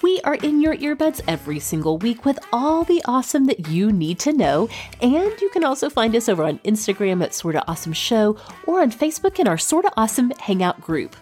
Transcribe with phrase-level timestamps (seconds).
[0.00, 4.20] We are in your earbuds every single week with all the awesome that you need
[4.20, 4.68] to know.
[5.02, 8.92] And you can also find us over on Instagram at Sorta Awesome Show or on
[8.92, 11.16] Facebook in our Sorta Awesome Hangout group.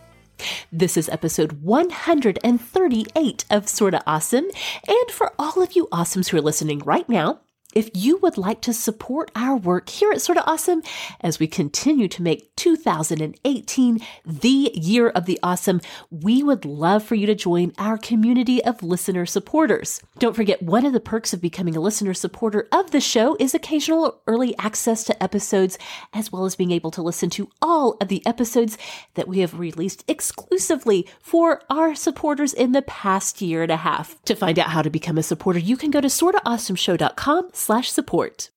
[0.71, 4.45] This is episode 138 of Sorta Awesome.
[4.87, 7.41] And for all of you awesomes who are listening right now,
[7.77, 10.83] if you would like to support our work here at Sorta Awesome
[11.21, 17.17] as we continue to make 2018 the year of the awesome, we would love for
[17.17, 20.01] you to join our community of listener supporters.
[20.19, 23.55] Don't forget, one of the perks of becoming a listener supporter of the show is
[23.55, 25.77] occasional early access to episodes,
[26.15, 28.79] as well as being able to listen to all of the episodes
[29.17, 34.17] that we have released exclusively for our supporters in the past year and a half.
[34.25, 38.51] To find out how to become a supporter, you can go to sortaawesomeshow.com slash support.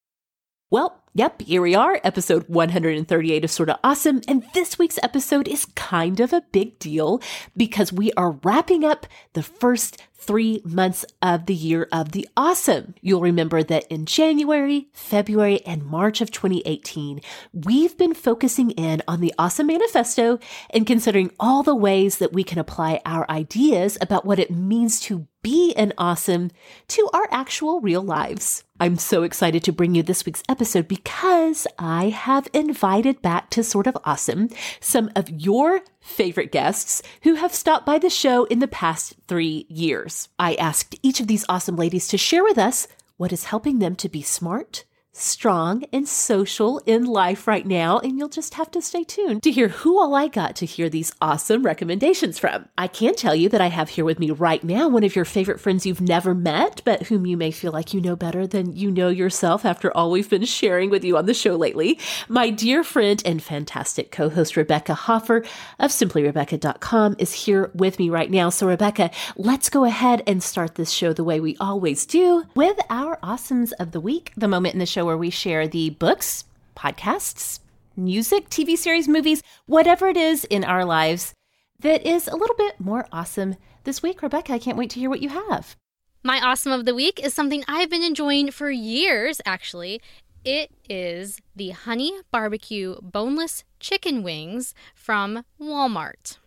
[0.70, 5.66] Well, yep, here we are, episode 138 of Sorta Awesome, and this week's episode is
[5.76, 7.20] kind of a big deal
[7.58, 12.94] because we are wrapping up the first three months of the year of the awesome.
[13.02, 17.22] You'll remember that in January, February, and March of 2018,
[17.54, 20.40] we've been focusing in on the Awesome Manifesto
[20.72, 25.00] and considering all the ways that we can apply our ideas about what it means
[25.02, 26.52] to be an awesome
[26.90, 28.66] to our actual real lives.
[28.80, 33.64] I'm so excited to bring you this week's episode because I have invited back to
[33.64, 34.50] Sorta Awesome
[34.80, 39.66] some of your favorite guests who have stopped by the show in the past three
[39.70, 40.28] years.
[40.38, 42.88] I asked each of these awesome ladies to share with us
[43.18, 48.18] what is helping them to be smart, strong, and social in life right now, and
[48.18, 51.12] you'll just have to stay tuned to hear who all I got to hear these
[51.22, 52.68] awesome recommendations from.
[52.78, 55.26] I can tell you that I have here with me right now one of your
[55.26, 58.76] favorite friends you've never met, but whom you may feel like you know better than
[58.76, 62.00] you know yourself after all we've been sharing with you on the show lately.
[62.28, 65.44] My dear friend and fantastic co host Rebecca Hoffer
[65.80, 68.50] of simplyrebecca.com is here with me right now.
[68.50, 72.78] So, Rebecca, let's go ahead and start this show the way we always do with
[72.90, 76.46] our awesomes of the week, the moment in the show where we share the books,
[76.76, 77.60] podcasts,
[77.96, 81.34] music, TV series, movies, whatever it is in our lives
[81.80, 84.22] that is a little bit more awesome this week.
[84.22, 85.76] Rebecca, I can't wait to hear what you have.
[86.24, 90.02] My awesome of the week is something I've been enjoying for years, actually.
[90.44, 96.38] It is the honey barbecue boneless chicken wings from Walmart.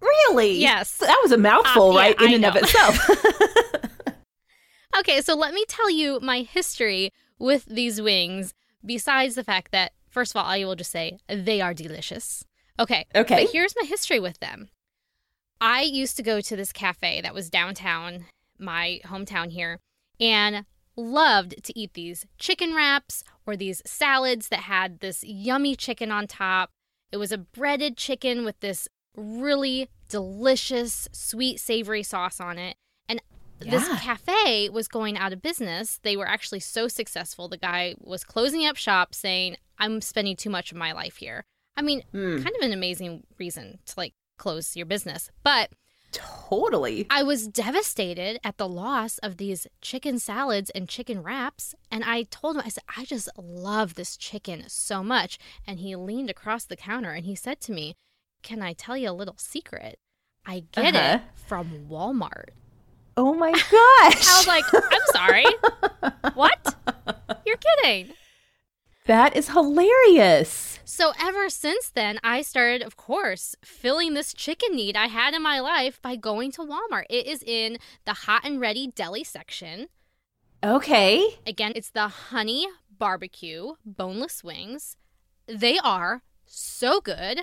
[0.00, 0.58] Really?
[0.58, 0.96] Yes.
[0.98, 3.10] That was a mouthful, Uh, yeah, right, in I and of itself.
[4.98, 8.54] Okay, so let me tell you my history with these wings,
[8.84, 12.44] besides the fact that, first of all, I will just say they are delicious.
[12.78, 13.06] Okay.
[13.14, 13.44] Okay.
[13.44, 14.68] But here's my history with them.
[15.60, 18.26] I used to go to this cafe that was downtown,
[18.58, 19.80] my hometown here,
[20.20, 20.64] and
[20.96, 26.26] loved to eat these chicken wraps or these salads that had this yummy chicken on
[26.26, 26.70] top.
[27.10, 32.76] It was a breaded chicken with this really delicious, sweet, savory sauce on it.
[33.60, 35.98] And this cafe was going out of business.
[36.02, 37.48] They were actually so successful.
[37.48, 41.44] The guy was closing up shop saying, I'm spending too much of my life here.
[41.76, 42.36] I mean, Hmm.
[42.42, 45.30] kind of an amazing reason to like close your business.
[45.42, 45.70] But
[46.10, 47.06] Totally.
[47.10, 51.74] I was devastated at the loss of these chicken salads and chicken wraps.
[51.90, 55.38] And I told him, I said, I just love this chicken so much.
[55.66, 57.94] And he leaned across the counter and he said to me,
[58.42, 59.98] Can I tell you a little secret?
[60.46, 61.16] I get Uh-huh.
[61.18, 62.50] it from Walmart.
[63.18, 64.28] Oh my gosh.
[64.28, 65.44] I was like, I'm sorry.
[66.34, 66.76] what?
[67.44, 68.14] You're kidding.
[69.06, 70.78] that is hilarious.
[70.84, 75.42] So ever since then, I started, of course, filling this chicken need I had in
[75.42, 77.06] my life by going to Walmart.
[77.10, 79.88] It is in the hot and ready deli section.
[80.62, 81.38] Okay.
[81.44, 84.96] Again, it's the honey barbecue boneless wings.
[85.48, 87.42] They are so good.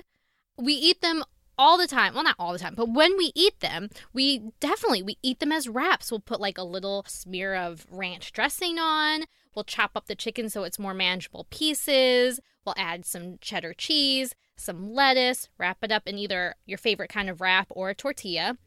[0.56, 1.22] We eat them
[1.58, 2.14] all the time.
[2.14, 5.52] Well, not all the time, but when we eat them, we definitely we eat them
[5.52, 6.10] as wraps.
[6.10, 9.24] We'll put like a little smear of ranch dressing on.
[9.54, 12.40] We'll chop up the chicken so it's more manageable pieces.
[12.64, 17.30] We'll add some cheddar cheese, some lettuce, wrap it up in either your favorite kind
[17.30, 18.58] of wrap or a tortilla.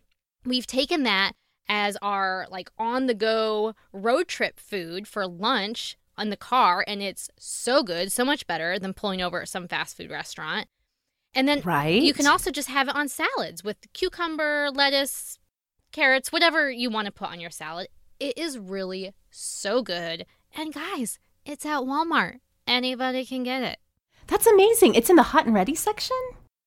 [0.45, 1.33] We've taken that
[1.67, 7.01] as our like on the go road trip food for lunch in the car and
[7.01, 10.67] it's so good, so much better than pulling over at some fast food restaurant.
[11.33, 12.01] And then right.
[12.01, 15.37] you can also just have it on salads with cucumber, lettuce,
[15.91, 17.87] carrots, whatever you want to put on your salad.
[18.19, 20.25] It is really so good.
[20.55, 22.39] And guys, it's at Walmart.
[22.67, 23.77] Anybody can get it.
[24.27, 24.95] That's amazing.
[24.95, 26.17] It's in the hot and ready section?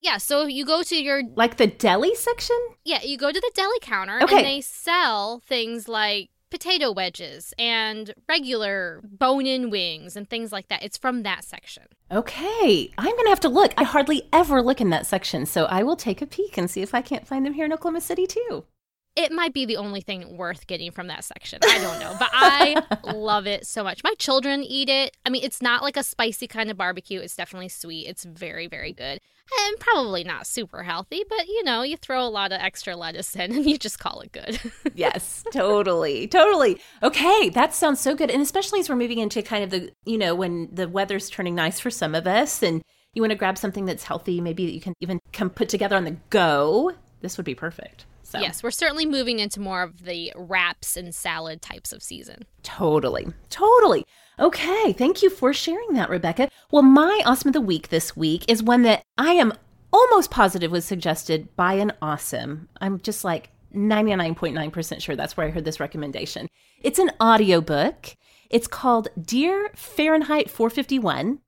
[0.00, 2.58] Yeah, so you go to your like the deli section?
[2.84, 4.38] Yeah, you go to the deli counter okay.
[4.38, 10.82] and they sell things like potato wedges and regular bone-in wings and things like that.
[10.82, 11.84] It's from that section.
[12.10, 13.72] Okay, I'm going to have to look.
[13.78, 16.82] I hardly ever look in that section, so I will take a peek and see
[16.82, 18.66] if I can't find them here in Oklahoma City too
[19.14, 21.58] it might be the only thing worth getting from that section.
[21.62, 22.82] I don't know, but I
[23.12, 24.02] love it so much.
[24.02, 25.16] My children eat it.
[25.26, 27.20] I mean, it's not like a spicy kind of barbecue.
[27.20, 28.06] It's definitely sweet.
[28.06, 29.20] It's very, very good.
[29.60, 33.36] And probably not super healthy, but you know, you throw a lot of extra lettuce
[33.36, 34.58] in and you just call it good.
[34.94, 36.26] yes, totally.
[36.26, 36.80] Totally.
[37.02, 38.30] Okay, that sounds so good.
[38.30, 41.54] And especially as we're moving into kind of the, you know, when the weather's turning
[41.54, 42.82] nice for some of us and
[43.12, 45.96] you want to grab something that's healthy, maybe that you can even come put together
[45.96, 48.06] on the go, this would be perfect.
[48.32, 48.38] So.
[48.38, 52.46] Yes, we're certainly moving into more of the wraps and salad types of season.
[52.62, 53.26] Totally.
[53.50, 54.06] Totally.
[54.38, 54.94] Okay.
[54.94, 56.48] Thank you for sharing that, Rebecca.
[56.70, 59.52] Well, my awesome of the week this week is one that I am
[59.92, 62.70] almost positive was suggested by an awesome.
[62.80, 66.48] I'm just like 99.9% sure that's where I heard this recommendation.
[66.80, 68.16] It's an audiobook.
[68.48, 71.40] It's called Dear Fahrenheit 451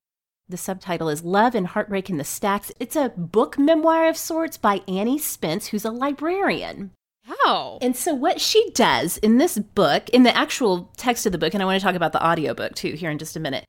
[0.49, 2.71] the subtitle is Love and Heartbreak in the Stacks.
[2.79, 6.91] It's a book memoir of sorts by Annie Spence, who's a librarian.
[7.29, 7.79] Oh.
[7.81, 11.55] And so what she does in this book, in the actual text of the book,
[11.55, 13.65] and I want to talk about the audiobook too here in just a minute.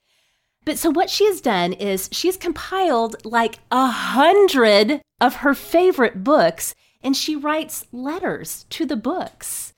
[0.65, 6.23] But so what she has done is she's compiled like a hundred of her favorite
[6.23, 9.73] books and she writes letters to the books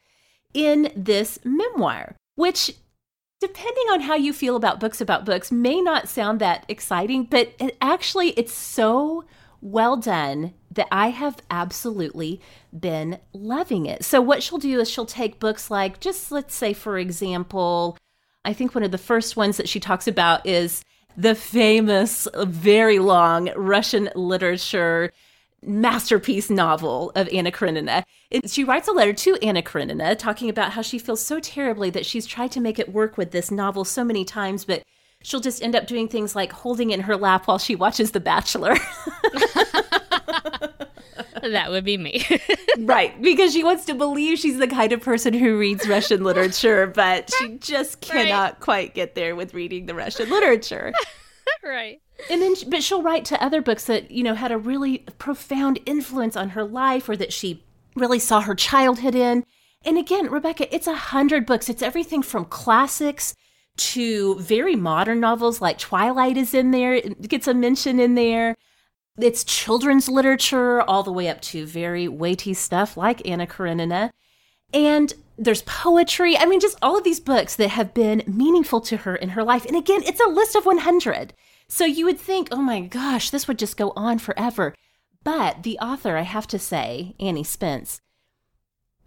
[0.54, 2.74] in this memoir, which
[3.40, 7.54] depending on how you feel about books about books may not sound that exciting but
[7.60, 9.24] it actually it's so
[9.62, 12.40] well done that I have absolutely
[12.78, 14.04] been loving it.
[14.04, 17.98] So what she'll do is she'll take books like just let's say for example,
[18.46, 20.84] I think one of the first ones that she talks about is
[21.18, 25.12] the famous very long Russian literature
[25.62, 28.04] masterpiece novel of Anna Karenina.
[28.46, 32.06] she writes a letter to Anna Karenina talking about how she feels so terribly that
[32.06, 34.84] she's tried to make it work with this novel so many times, but
[35.24, 38.12] she'll just end up doing things like holding it in her lap while she watches
[38.12, 38.76] The Bachelor.
[41.42, 42.26] that would be me.
[42.80, 46.88] right, because she wants to believe she's the kind of person who reads Russian literature,
[46.88, 48.60] but she just cannot right.
[48.60, 50.94] quite get there with reading the Russian literature.
[51.68, 52.02] Right.
[52.30, 55.80] And then, but she'll write to other books that, you know, had a really profound
[55.86, 57.64] influence on her life or that she
[57.96, 59.46] really saw her childhood in.
[59.86, 61.70] And again, Rebecca, it's a hundred books.
[61.70, 63.36] It's everything from classics
[63.78, 68.56] to very modern novels like Twilight is in there, it gets a mention in there.
[69.20, 74.12] It's children's literature all the way up to very weighty stuff like Anna Karenina.
[74.74, 76.38] And there's poetry.
[76.38, 79.44] I mean, just all of these books that have been meaningful to her in her
[79.44, 79.66] life.
[79.66, 81.34] And again, it's a list of 100.
[81.70, 84.74] So you would think, oh my gosh, this would just go on forever.
[85.24, 88.00] But the author, I have to say, Annie Spence,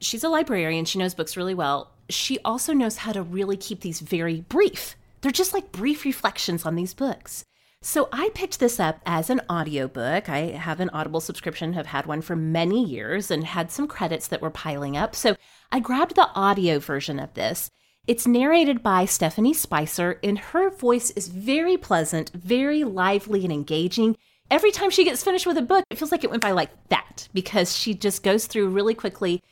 [0.00, 0.84] she's a librarian.
[0.84, 1.92] She knows books really well.
[2.10, 4.96] She also knows how to really keep these very brief.
[5.20, 7.44] They're just like brief reflections on these books.
[7.82, 10.28] So I picked this up as an audiobook.
[10.28, 14.28] I have an Audible subscription, have had one for many years and had some credits
[14.28, 15.16] that were piling up.
[15.16, 15.36] So
[15.72, 17.70] I grabbed the audio version of this
[18.06, 24.16] it's narrated by Stephanie Spicer, and her voice is very pleasant, very lively, and engaging.
[24.50, 26.70] Every time she gets finished with a book, it feels like it went by like
[26.88, 29.42] that because she just goes through really quickly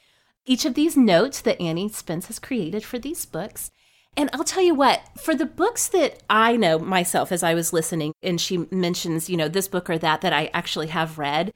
[0.45, 3.71] each of these notes that Annie Spence has created for these books.
[4.17, 7.73] And I'll tell you what, for the books that I know myself as I was
[7.73, 11.53] listening, and she mentions, you know, this book or that that I actually have read,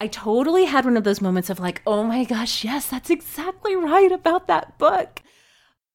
[0.00, 3.76] I totally had one of those moments of like, oh my gosh, yes, that's exactly
[3.76, 5.22] right about that book.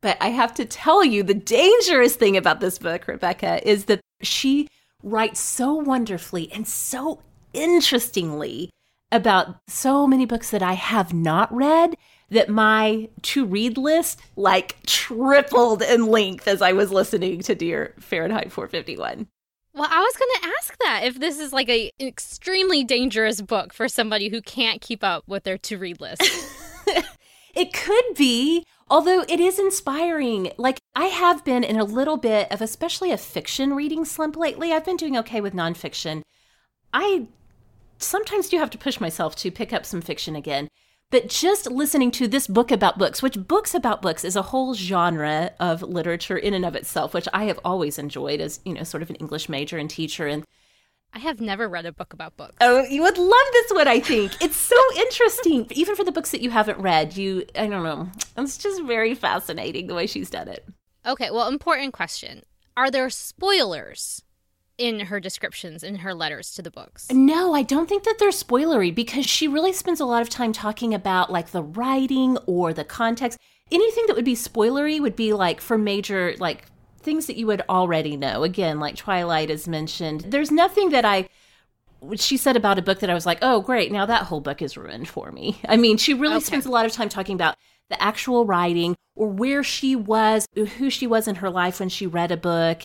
[0.01, 4.01] But I have to tell you, the dangerous thing about this book, Rebecca, is that
[4.21, 4.67] she
[5.03, 7.21] writes so wonderfully and so
[7.53, 8.69] interestingly
[9.11, 11.95] about so many books that I have not read
[12.29, 17.93] that my to read list like tripled in length as I was listening to Dear
[17.99, 19.27] Fahrenheit 451.
[19.73, 23.41] Well, I was going to ask that if this is like a, an extremely dangerous
[23.41, 26.23] book for somebody who can't keep up with their to read list.
[27.55, 30.51] it could be, although it is inspiring.
[30.57, 34.71] Like, I have been in a little bit of, especially a fiction reading slump lately.
[34.71, 36.21] I've been doing okay with nonfiction.
[36.93, 37.27] I
[37.97, 40.67] sometimes do have to push myself to pick up some fiction again.
[41.09, 44.73] But just listening to this book about books, which books about books is a whole
[44.73, 48.83] genre of literature in and of itself, which I have always enjoyed as, you know,
[48.83, 50.27] sort of an English major and teacher.
[50.27, 50.43] And
[51.17, 52.57] I have never read a book about books.
[52.61, 54.33] Oh, you would love this one, I think.
[54.39, 55.65] It's so interesting.
[55.71, 58.11] Even for the books that you haven't read, you, I don't know.
[58.37, 60.63] It's just very fascinating the way she's done it.
[61.07, 62.43] Okay, well, important question.
[62.75, 64.21] Are there spoilers
[64.77, 67.11] in her descriptions in her letters to the books.
[67.11, 70.53] No, I don't think that they're spoilery because she really spends a lot of time
[70.53, 73.39] talking about like the writing or the context.
[73.71, 76.65] Anything that would be spoilery would be like for major like
[77.07, 78.43] things that you would already know.
[78.43, 80.25] Again, like Twilight is mentioned.
[80.27, 81.29] There's nothing that I
[82.17, 83.93] she said about a book that I was like, "Oh, great.
[83.93, 86.43] Now that whole book is ruined for me." I mean, she really okay.
[86.43, 87.55] spends a lot of time talking about
[87.89, 92.05] the actual writing or where she was, who she was in her life when she
[92.05, 92.81] read a book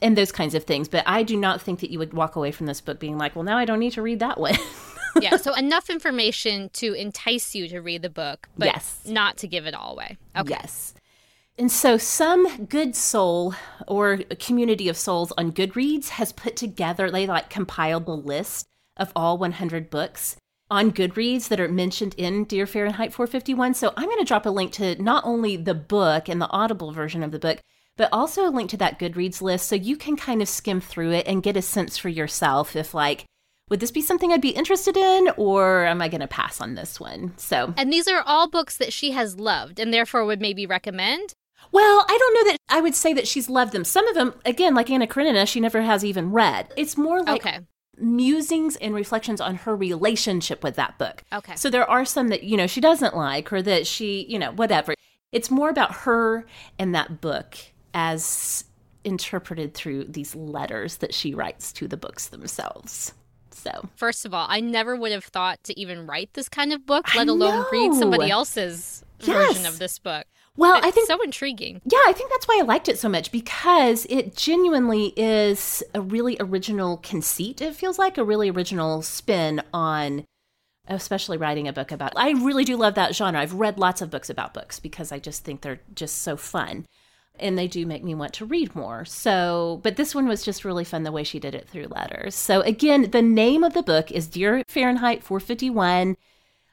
[0.00, 0.88] and those kinds of things.
[0.88, 3.36] But I do not think that you would walk away from this book being like,
[3.36, 4.56] well, now I don't need to read that one.
[5.20, 9.02] yeah, so enough information to entice you to read the book, but yes.
[9.04, 10.16] not to give it all away.
[10.34, 10.48] Okay.
[10.48, 10.94] Yes.
[11.60, 13.54] And so, some good soul
[13.86, 19.12] or community of souls on Goodreads has put together, they like compiled the list of
[19.14, 20.36] all 100 books
[20.70, 23.74] on Goodreads that are mentioned in Dear Fahrenheit 451.
[23.74, 26.92] So, I'm going to drop a link to not only the book and the Audible
[26.92, 27.58] version of the book,
[27.98, 31.12] but also a link to that Goodreads list so you can kind of skim through
[31.12, 33.26] it and get a sense for yourself if, like,
[33.68, 36.74] would this be something I'd be interested in or am I going to pass on
[36.74, 37.34] this one?
[37.36, 41.34] So, and these are all books that she has loved and therefore would maybe recommend.
[41.72, 43.84] Well, I don't know that I would say that she's loved them.
[43.84, 46.72] Some of them, again, like Anna Karenina, she never has even read.
[46.76, 47.60] It's more like okay.
[47.96, 51.22] musings and reflections on her relationship with that book.
[51.32, 51.54] Okay.
[51.56, 54.52] So there are some that, you know, she doesn't like or that she, you know,
[54.52, 54.94] whatever.
[55.32, 56.44] It's more about her
[56.78, 57.56] and that book
[57.94, 58.64] as
[59.04, 63.14] interpreted through these letters that she writes to the books themselves.
[63.52, 66.86] So, first of all, I never would have thought to even write this kind of
[66.86, 69.28] book, let alone read somebody else's yes.
[69.28, 70.24] version of this book.
[70.56, 71.80] Well, it's I think so intriguing.
[71.84, 76.00] Yeah, I think that's why I liked it so much because it genuinely is a
[76.00, 77.62] really original conceit.
[77.62, 80.24] It feels like a really original spin on
[80.88, 82.12] especially writing a book about.
[82.16, 83.40] I really do love that genre.
[83.40, 86.86] I've read lots of books about books because I just think they're just so fun
[87.38, 89.04] and they do make me want to read more.
[89.04, 92.34] So, but this one was just really fun the way she did it through letters.
[92.34, 96.16] So, again, the name of the book is Dear Fahrenheit 451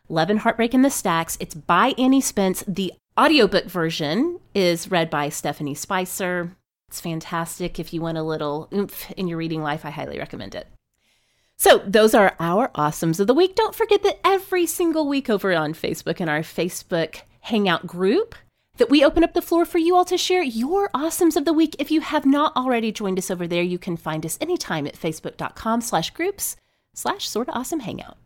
[0.10, 1.38] Love and Heartbreak in the Stacks.
[1.40, 2.64] It's by Annie Spence.
[2.68, 6.56] The audiobook version is read by Stephanie Spicer.
[6.88, 7.80] It's fantastic.
[7.80, 10.68] If you want a little oomph in your reading life, I highly recommend it.
[11.58, 13.56] So, those are our awesomes of the week.
[13.56, 18.36] Don't forget that every single week over on Facebook in our Facebook Hangout group,
[18.78, 21.54] that we open up the floor for you all to share your awesomes of the
[21.54, 21.76] week.
[21.80, 24.96] If you have not already joined us over there, you can find us anytime at
[24.96, 26.58] facebook.com slash groups
[26.94, 28.18] slash sorta awesome hangout.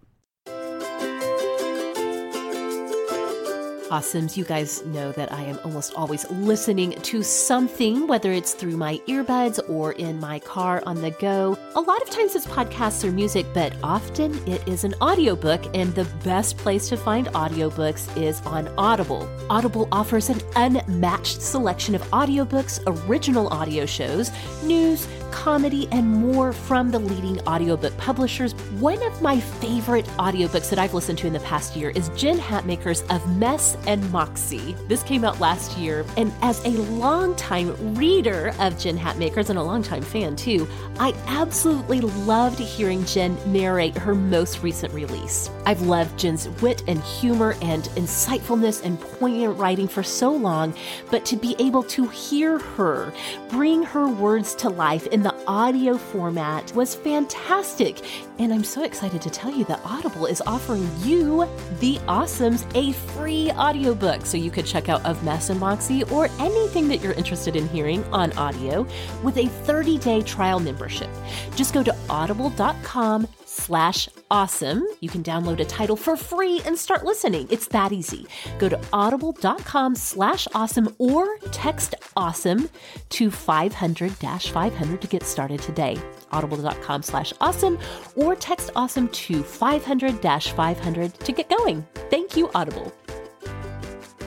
[3.91, 8.77] Awesomes, you guys know that I am almost always listening to something, whether it's through
[8.77, 11.57] my earbuds or in my car on the go.
[11.75, 15.93] A lot of times it's podcasts or music, but often it is an audiobook, and
[15.93, 19.29] the best place to find audiobooks is on Audible.
[19.50, 24.31] Audible offers an unmatched selection of audiobooks, original audio shows,
[24.63, 28.53] news, comedy, and more from the leading audiobook publishers.
[28.79, 32.38] One of my favorite audiobooks that I've listened to in the past year is Jen
[32.38, 34.75] Hatmaker's Of Mess and Moxie.
[34.88, 39.63] This came out last year, and as a longtime reader of Jen Hatmaker's and a
[39.63, 40.67] longtime fan too,
[41.00, 45.50] I absolutely loved hearing Jen narrate her most recent release.
[45.65, 50.73] I've loved Jen's wit and humor and insightfulness and poignant writing for so long,
[51.09, 53.13] but to be able to hear her
[53.50, 58.01] bring her words to life in the audio format was fantastic.
[58.39, 61.47] And I'm so excited to tell you that Audible is offering you,
[61.79, 64.25] the Awesomes, a free audiobook.
[64.25, 67.67] So you could check out Of Mess and Moxie or anything that you're interested in
[67.69, 68.87] hearing on audio
[69.23, 71.09] with a 30 day trial membership.
[71.55, 73.27] Just go to audible.com
[73.62, 74.86] slash awesome.
[75.00, 77.48] You can download a title for free and start listening.
[77.50, 78.25] It's that easy.
[78.60, 82.70] Go to audible.com slash awesome or text awesome
[83.10, 85.98] to 500 500 to get started today.
[86.32, 87.77] Audible.com slash awesome
[88.15, 91.86] or text awesome to 500 500 to get going.
[92.10, 92.91] Thank you, Audible.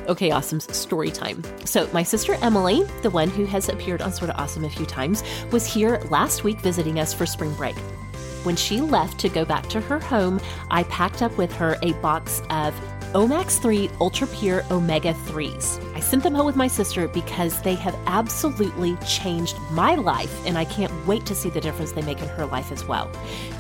[0.07, 1.43] Okay, Awesome's story time.
[1.64, 5.23] So, my sister Emily, the one who has appeared on Sorta Awesome a few times,
[5.50, 7.76] was here last week visiting us for spring break.
[8.44, 10.38] When she left to go back to her home,
[10.70, 12.74] I packed up with her a box of
[13.14, 15.80] Omax 3 Ultra Pure Omega 3s.
[15.94, 20.59] I sent them home with my sister because they have absolutely changed my life, and
[20.59, 23.09] I can't wait to see the difference they make in her life as well.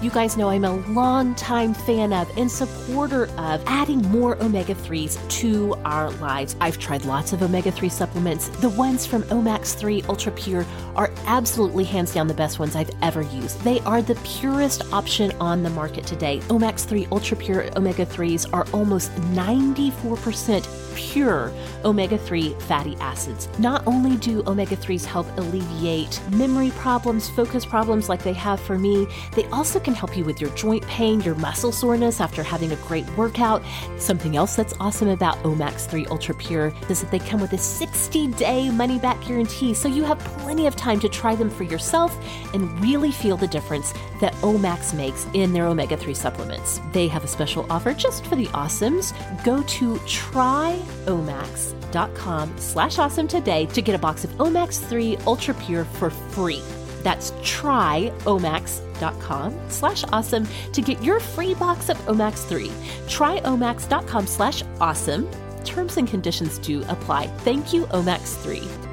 [0.02, 5.20] You guys know I'm a long-time fan of and supporter of adding more omega 3s
[5.40, 6.56] to our lives.
[6.60, 8.48] I've tried lots of omega 3 supplements.
[8.48, 12.90] The ones from Omax 3 Ultra Pure are absolutely hands down the best ones I've
[13.02, 13.60] ever used.
[13.60, 16.40] They are the purest option on the market today.
[16.48, 21.52] Omax 3 Ultra Pure omega 3s are almost 94% pure
[21.84, 23.48] omega 3 fatty acids.
[23.58, 28.78] Not only do omega 3s help alleviate memory problems, focus problems like they have for
[28.78, 32.72] me, they also can help you with your joint pain, your muscle soreness after having
[32.72, 33.62] a great workout.
[33.98, 37.58] Something else that's awesome about Omax 3 Ultra Pure is that they come with a
[37.58, 41.64] 60 day money back guarantee, so you have plenty of time to try them for
[41.64, 42.16] yourself
[42.54, 46.80] and really feel the difference that Omax makes in their omega 3 supplements.
[46.92, 49.12] They have a special offer just for the awesomes.
[49.42, 55.84] Go to tryomax.com slash awesome today to get a box of Omax 3 Ultra Pure
[55.84, 56.62] for free.
[57.02, 62.68] That's tryomax.com slash awesome to get your free box of Omax 3.
[63.08, 65.28] Tryomax.com slash awesome.
[65.64, 67.28] Terms and conditions do apply.
[67.38, 68.83] Thank you, Omax 3.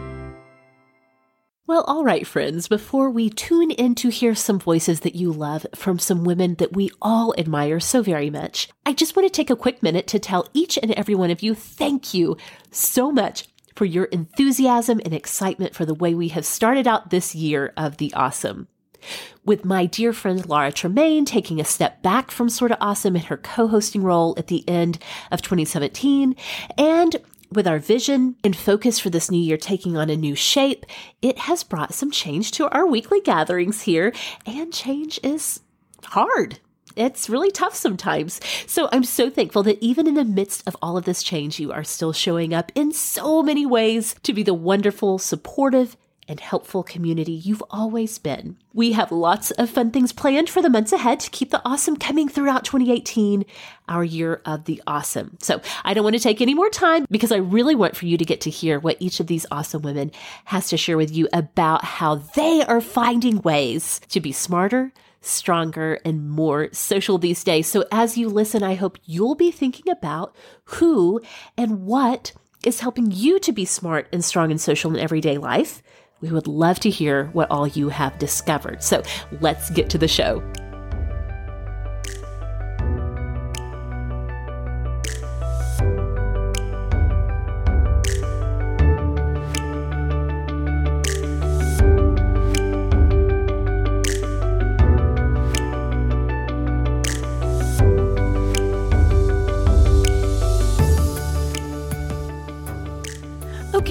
[1.71, 5.65] Well, all right, friends, before we tune in to hear some voices that you love
[5.73, 9.49] from some women that we all admire so very much, I just want to take
[9.49, 12.35] a quick minute to tell each and every one of you thank you
[12.71, 17.33] so much for your enthusiasm and excitement for the way we have started out this
[17.33, 18.67] year of the awesome.
[19.45, 23.37] With my dear friend Laura Tremaine taking a step back from Sorta Awesome in her
[23.37, 24.99] co hosting role at the end
[25.31, 26.35] of 2017,
[26.77, 27.15] and
[27.51, 30.85] with our vision and focus for this new year taking on a new shape,
[31.21, 34.13] it has brought some change to our weekly gatherings here,
[34.45, 35.61] and change is
[36.03, 36.59] hard.
[36.95, 38.41] It's really tough sometimes.
[38.67, 41.71] So I'm so thankful that even in the midst of all of this change, you
[41.71, 45.95] are still showing up in so many ways to be the wonderful, supportive,
[46.31, 48.55] and helpful community you've always been.
[48.73, 51.97] We have lots of fun things planned for the months ahead to keep the awesome
[51.97, 53.43] coming throughout 2018,
[53.89, 55.37] our year of the awesome.
[55.41, 58.17] So I don't want to take any more time because I really want for you
[58.17, 60.11] to get to hear what each of these awesome women
[60.45, 65.99] has to share with you about how they are finding ways to be smarter, stronger,
[66.05, 67.67] and more social these days.
[67.67, 71.19] So as you listen, I hope you'll be thinking about who
[71.57, 72.31] and what
[72.65, 75.83] is helping you to be smart and strong and social in everyday life
[76.21, 78.81] we would love to hear what all you have discovered.
[78.83, 79.03] So
[79.41, 80.41] let's get to the show.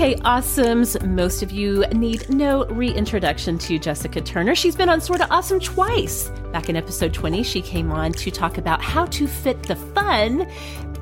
[0.00, 1.06] Okay, awesomes.
[1.06, 4.54] Most of you need no reintroduction to Jessica Turner.
[4.54, 6.30] She's been on Sorta Awesome twice.
[6.54, 10.50] Back in episode 20, she came on to talk about how to fit the fun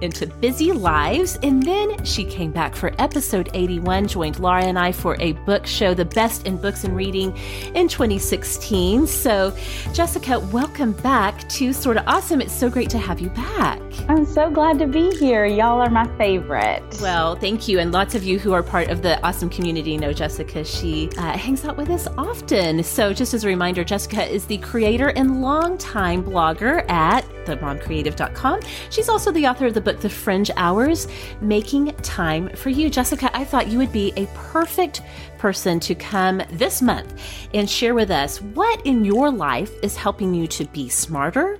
[0.01, 1.39] into busy lives.
[1.43, 5.67] And then she came back for episode 81, joined Laura and I for a book
[5.67, 7.37] show, The Best in Books and Reading
[7.75, 9.07] in 2016.
[9.07, 9.57] So,
[9.93, 12.41] Jessica, welcome back to Sorta Awesome.
[12.41, 13.81] It's so great to have you back.
[14.09, 15.45] I'm so glad to be here.
[15.45, 16.83] Y'all are my favorite.
[17.01, 17.79] Well, thank you.
[17.79, 20.65] And lots of you who are part of the awesome community know Jessica.
[20.65, 22.83] She uh, hangs out with us often.
[22.83, 28.61] So, just as a reminder, Jessica is the creator and longtime blogger at themomcreative.com.
[28.91, 31.09] She's also the author of the book The Fringe Hours
[31.41, 32.91] Making Time for You.
[32.91, 35.01] Jessica, I thought you would be a perfect
[35.39, 37.19] person to come this month
[37.55, 41.59] and share with us what in your life is helping you to be smarter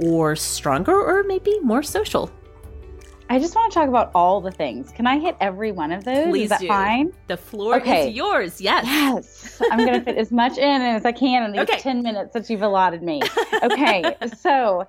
[0.00, 2.32] or stronger or maybe more social.
[3.30, 4.90] I just want to talk about all the things.
[4.90, 6.26] Can I hit every one of those?
[6.30, 6.66] Please is that do.
[6.66, 7.12] fine?
[7.28, 8.08] The floor Okay.
[8.08, 8.60] is yours.
[8.60, 8.86] Yes.
[8.86, 9.62] Yes.
[9.70, 11.78] I'm going to fit as much in as I can in these Okay.
[11.78, 13.22] 10 minutes that you've allotted me.
[13.62, 14.16] Okay.
[14.40, 14.88] so,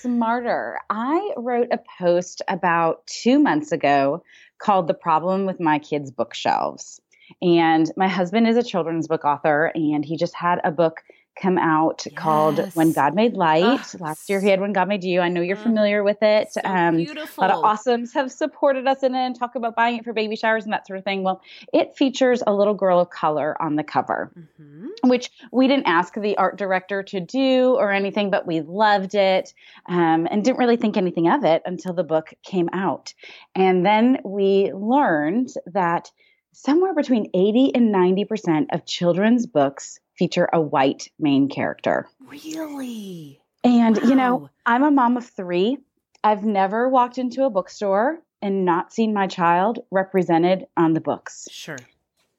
[0.00, 0.78] smarter.
[0.88, 4.22] I wrote a post about two months ago
[4.58, 7.00] called The Problem with My Kids' Bookshelves.
[7.42, 11.00] And my husband is a children's book author, and he just had a book
[11.40, 13.64] come out called When God Made Light.
[13.64, 15.20] Ah, Last year, he had When God Made You.
[15.20, 15.62] I know you're Mm.
[15.62, 16.52] familiar with it.
[16.52, 17.42] So Um, beautiful.
[17.42, 20.12] a lot of awesomes have supported us in it and talk about buying it for
[20.12, 21.22] baby showers and that sort of thing.
[21.22, 21.40] Well,
[21.72, 24.32] it features a little girl of color on the cover.
[24.38, 24.88] Mhm.
[25.04, 29.54] which we didn't ask the art director to do or anything, but we loved it
[29.86, 33.14] um, and didn't really think anything of it until the book came out.
[33.54, 36.10] And then we learned that
[36.52, 42.06] somewhere between 80 and 90% of children's books feature a white main character.
[42.28, 43.40] Really?
[43.64, 44.08] And, wow.
[44.08, 45.78] you know, I'm a mom of three.
[46.22, 51.48] I've never walked into a bookstore and not seen my child represented on the books.
[51.50, 51.78] Sure.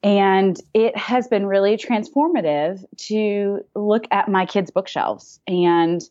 [0.04, 6.02] And it has been really transformative to look at my kids' bookshelves and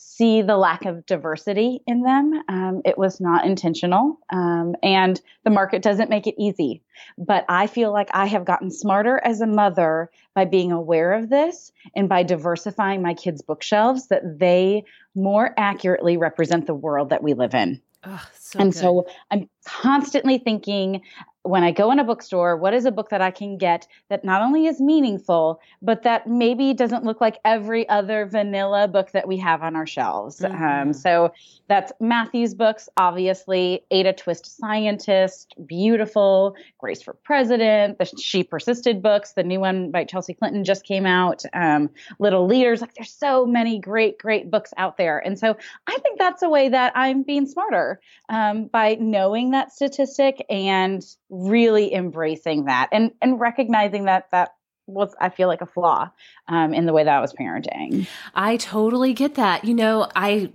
[0.00, 2.42] see the lack of diversity in them.
[2.48, 6.82] Um, it was not intentional, um, and the market doesn't make it easy.
[7.18, 11.28] But I feel like I have gotten smarter as a mother by being aware of
[11.28, 14.84] this and by diversifying my kids' bookshelves that they
[15.14, 17.80] more accurately represent the world that we live in.
[18.04, 18.78] Oh, so and good.
[18.78, 21.02] so I'm constantly thinking
[21.42, 24.24] when I go in a bookstore, what is a book that I can get that
[24.24, 29.26] not only is meaningful, but that maybe doesn't look like every other vanilla book that
[29.26, 30.44] we have on our shelves?
[30.44, 30.64] Um, mm-hmm.
[30.64, 31.32] Um, so
[31.66, 39.32] that's Matthew's books, obviously, Ada Twist Scientist, beautiful, Grace for President, the She Persisted books,
[39.32, 42.82] the new one by Chelsea Clinton just came out, um, Little Leaders.
[42.82, 45.18] Like there's so many great, great books out there.
[45.18, 49.72] And so I think that's a way that I'm being smarter um, by knowing that
[49.72, 54.54] statistic and really embracing that and and recognizing that that
[54.86, 56.10] was I feel like a flaw
[56.48, 58.06] um, in the way that I was parenting.
[58.34, 59.64] I totally get that.
[59.64, 60.50] You know, I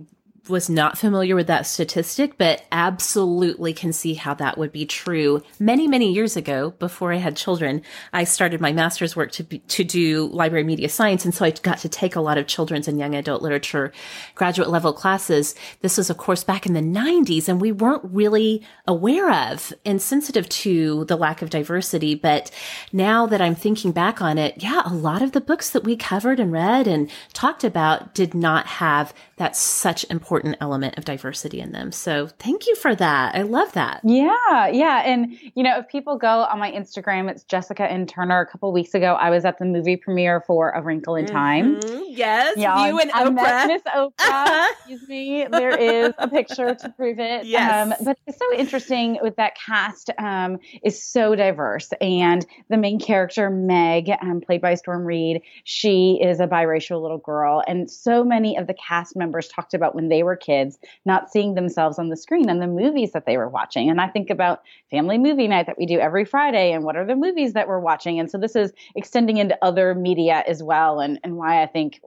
[0.48, 5.42] was not familiar with that statistic, but absolutely can see how that would be true.
[5.58, 7.82] Many, many years ago, before I had children,
[8.12, 11.50] I started my master's work to be, to do library media science, and so I
[11.50, 13.92] got to take a lot of children's and young adult literature
[14.34, 15.54] graduate level classes.
[15.80, 20.00] This was, of course, back in the '90s, and we weren't really aware of and
[20.00, 22.14] sensitive to the lack of diversity.
[22.14, 22.50] But
[22.92, 25.96] now that I'm thinking back on it, yeah, a lot of the books that we
[25.96, 31.04] covered and read and talked about did not have that such important important element of
[31.06, 31.90] diversity in them.
[31.90, 33.34] So thank you for that.
[33.34, 34.02] I love that.
[34.04, 35.02] Yeah, yeah.
[35.02, 38.42] And, you know, if people go on my Instagram, it's Jessica N Turner.
[38.42, 41.80] A couple weeks ago, I was at the movie premiere for A Wrinkle in Time.
[41.80, 42.02] Mm-hmm.
[42.08, 43.66] Yes, yeah, you and I Oprah.
[43.66, 44.12] Miss Oprah.
[44.18, 44.74] Uh-huh.
[44.78, 45.46] Excuse me.
[45.50, 47.46] There is a picture to prove it.
[47.56, 47.92] Yes.
[47.92, 51.90] Um, but it's so interesting with that cast um, is so diverse.
[52.00, 57.18] And the main character, Meg, um, played by Storm Reid, she is a biracial little
[57.18, 57.62] girl.
[57.66, 61.54] And so many of the cast members talked about when they were kids not seeing
[61.54, 63.88] themselves on the screen and the movies that they were watching.
[63.88, 67.06] And I think about family movie night that we do every Friday and what are
[67.06, 68.20] the movies that we're watching.
[68.20, 72.00] And so this is extending into other media as well and, and why I think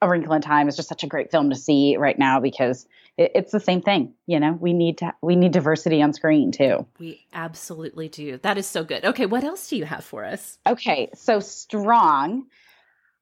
[0.00, 2.86] A Wrinkle in Time is just such a great film to see right now because
[3.18, 4.14] it, it's the same thing.
[4.26, 6.86] You know, we need to we need diversity on screen too.
[6.98, 8.38] We absolutely do.
[8.38, 9.04] That is so good.
[9.04, 10.58] Okay, what else do you have for us?
[10.66, 12.46] Okay, so strong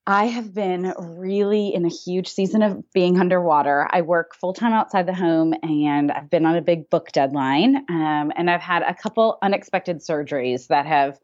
[0.06, 3.88] I have been really in a huge season of being underwater.
[3.90, 7.76] I work full time outside the home and I've been on a big book deadline.
[7.88, 11.18] Um, and I've had a couple unexpected surgeries that have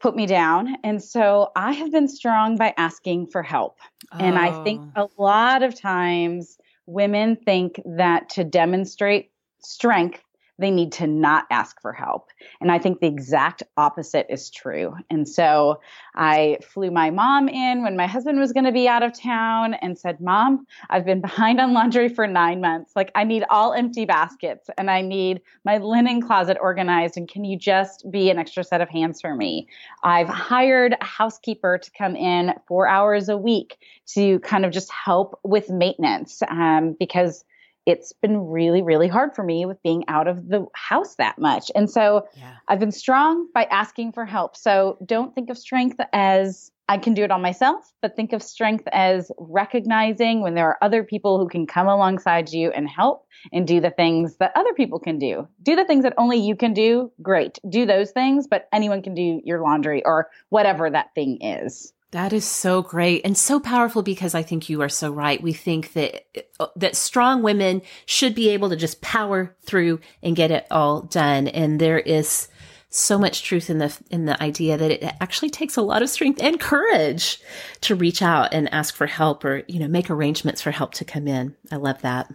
[0.00, 0.76] put me down.
[0.84, 3.78] And so I have been strong by asking for help.
[4.12, 4.18] Oh.
[4.18, 5.08] And I think oh.
[5.16, 9.30] a lot of times women think that to demonstrate
[9.62, 10.22] strength,
[10.60, 12.28] they need to not ask for help.
[12.60, 14.94] And I think the exact opposite is true.
[15.08, 15.80] And so
[16.14, 19.74] I flew my mom in when my husband was going to be out of town
[19.74, 22.92] and said, Mom, I've been behind on laundry for nine months.
[22.94, 27.16] Like, I need all empty baskets and I need my linen closet organized.
[27.16, 29.66] And can you just be an extra set of hands for me?
[30.02, 33.78] I've hired a housekeeper to come in four hours a week
[34.14, 37.44] to kind of just help with maintenance um, because
[37.90, 41.70] it's been really, really hard for me with being out of the house that much.
[41.74, 42.54] And so yeah.
[42.68, 44.56] I've been strong by asking for help.
[44.56, 48.42] So don't think of strength as I can do it all myself, but think of
[48.42, 53.26] strength as recognizing when there are other people who can come alongside you and help
[53.52, 55.46] and do the things that other people can do.
[55.62, 57.60] Do the things that only you can do, great.
[57.68, 61.92] Do those things, but anyone can do your laundry or whatever that thing is.
[62.12, 65.40] That is so great and so powerful because I think you are so right.
[65.40, 66.24] We think that
[66.58, 71.02] uh, that strong women should be able to just power through and get it all
[71.02, 72.48] done and there is
[72.90, 76.10] so much truth in the in the idea that it actually takes a lot of
[76.10, 77.40] strength and courage
[77.80, 81.04] to reach out and ask for help or you know make arrangements for help to
[81.04, 81.54] come in.
[81.70, 82.28] I love that.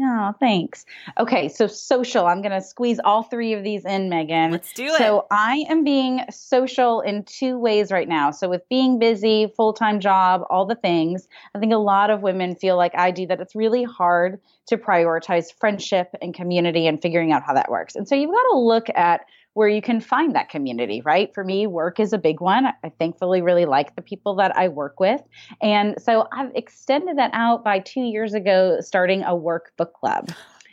[0.00, 0.84] Oh, thanks.
[1.18, 2.26] Okay, so social.
[2.26, 4.50] I'm going to squeeze all three of these in, Megan.
[4.50, 4.98] Let's do it.
[4.98, 8.32] So I am being social in two ways right now.
[8.32, 12.22] So with being busy, full time job, all the things, I think a lot of
[12.22, 17.00] women feel like I do that it's really hard to prioritize friendship and community and
[17.00, 17.94] figuring out how that works.
[17.94, 19.20] And so you've got to look at
[19.54, 21.32] where you can find that community, right?
[21.32, 22.66] For me, work is a big one.
[22.66, 25.22] I thankfully really like the people that I work with.
[25.62, 30.30] And so I've extended that out by two years ago, starting a work book club.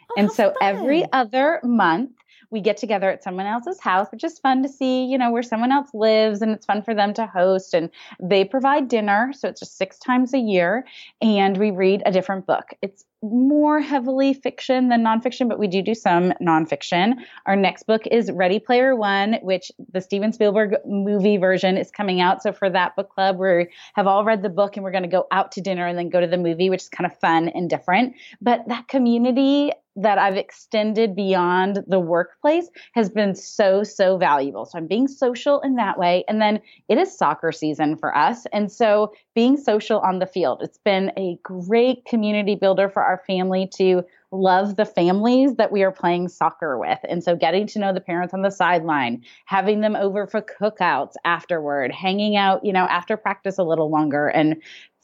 [0.10, 0.56] Oh, and so fun.
[0.62, 2.12] every other month,
[2.50, 5.42] we get together at someone else's house, which is fun to see, you know, where
[5.42, 7.74] someone else lives and it's fun for them to host.
[7.74, 7.90] And
[8.22, 9.32] they provide dinner.
[9.34, 10.86] So it's just six times a year.
[11.22, 12.74] And we read a different book.
[12.82, 17.14] It's more heavily fiction than nonfiction, but we do do some nonfiction.
[17.46, 22.20] Our next book is Ready Player One, which the Steven Spielberg movie version is coming
[22.20, 22.42] out.
[22.42, 25.10] So for that book club, we have all read the book and we're going to
[25.10, 27.50] go out to dinner and then go to the movie, which is kind of fun
[27.50, 28.16] and different.
[28.42, 34.66] But that community that I've extended beyond the workplace has been so, so valuable.
[34.66, 36.24] So I'm being social in that way.
[36.28, 38.46] And then it is soccer season for us.
[38.54, 43.22] And so being social on the field, it's been a great community builder for our
[43.28, 47.00] family to love the families that we are playing soccer with.
[47.10, 51.14] And so getting to know the parents on the sideline, having them over for cookouts
[51.26, 54.62] afterward, hanging out, you know, after practice a little longer and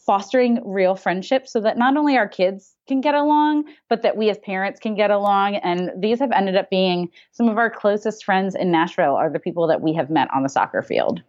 [0.07, 4.29] fostering real friendships so that not only our kids can get along, but that we
[4.29, 5.57] as parents can get along.
[5.57, 9.37] And these have ended up being some of our closest friends in Nashville are the
[9.37, 11.21] people that we have met on the soccer field.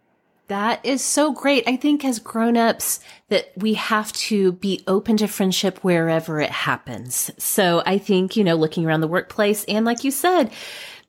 [0.47, 1.67] That is so great.
[1.67, 7.29] I think as grown-ups that we have to be open to friendship wherever it happens.
[7.37, 10.51] So I think, you know, looking around the workplace and like you said,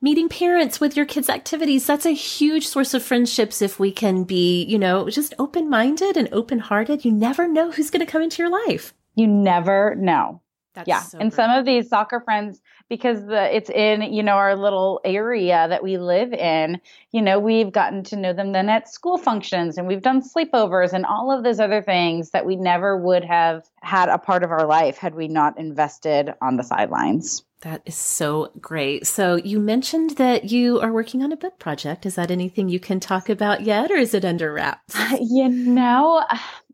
[0.01, 1.85] meeting parents with your kids' activities.
[1.85, 6.17] That's a huge source of friendships if we can be, you know, just open minded
[6.17, 7.05] and open hearted.
[7.05, 8.93] You never know who's going to come into your life.
[9.15, 10.41] You never know.
[10.73, 11.01] That's yeah.
[11.01, 11.35] So and great.
[11.35, 15.83] some of these soccer friends, because the it's in, you know, our little area that
[15.83, 16.79] we live in,
[17.11, 20.93] you know, we've gotten to know them then at school functions and we've done sleepovers
[20.93, 24.51] and all of those other things that we never would have had a part of
[24.51, 27.43] our life had we not invested on the sidelines.
[27.61, 29.05] That is so great.
[29.05, 32.05] So you mentioned that you are working on a book project.
[32.07, 34.95] Is that anything you can talk about yet or is it under wraps?
[35.19, 36.23] You know,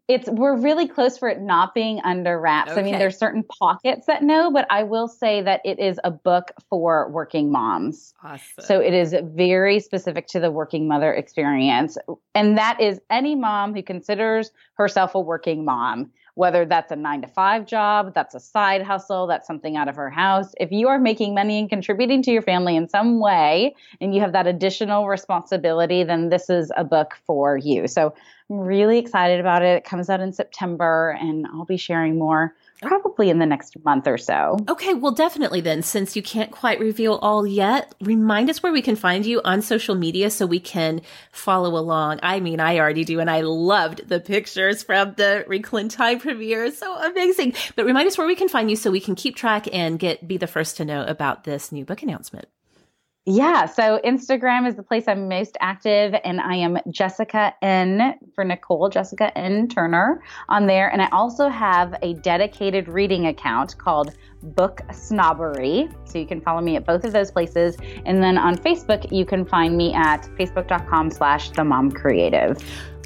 [0.08, 2.72] it's we're really close for it not being under wraps.
[2.72, 2.80] Okay.
[2.80, 6.12] I mean, there's certain pockets that know, but I will say that it is a
[6.12, 8.14] book for working moms.
[8.24, 8.64] Awesome.
[8.64, 11.98] So it is very specific to the working mother experience.
[12.34, 17.20] And that is any mom who considers herself a working mom whether that's a nine
[17.20, 20.54] to five job, that's a side hustle, that's something out of her house.
[20.60, 24.22] If you are making money and contributing to your family in some way and you
[24.22, 27.88] have that additional responsibility, then this is a book for you.
[27.88, 28.14] So
[28.52, 29.78] I'm really excited about it.
[29.78, 34.08] It comes out in September and I'll be sharing more probably in the next month
[34.08, 34.58] or so.
[34.70, 38.82] Okay, well, definitely then, since you can't quite reveal all yet, remind us where we
[38.82, 42.20] can find you on social media so we can follow along.
[42.24, 45.46] I mean, I already do, and I loved the pictures from the
[45.90, 46.72] Time premiere.
[46.72, 47.54] So amazing.
[47.76, 50.28] But remind us where we can find you so we can keep track and get
[50.28, 52.48] be the first to know about this new book announcement.
[53.30, 58.46] Yeah, so Instagram is the place I'm most active, and I am Jessica N for
[58.46, 60.90] Nicole, Jessica N Turner on there.
[60.90, 65.90] And I also have a dedicated reading account called Book Snobbery.
[66.06, 67.78] So you can follow me at both of those places.
[68.06, 72.58] And then on Facebook, you can find me at facebook.com slash the mom creative.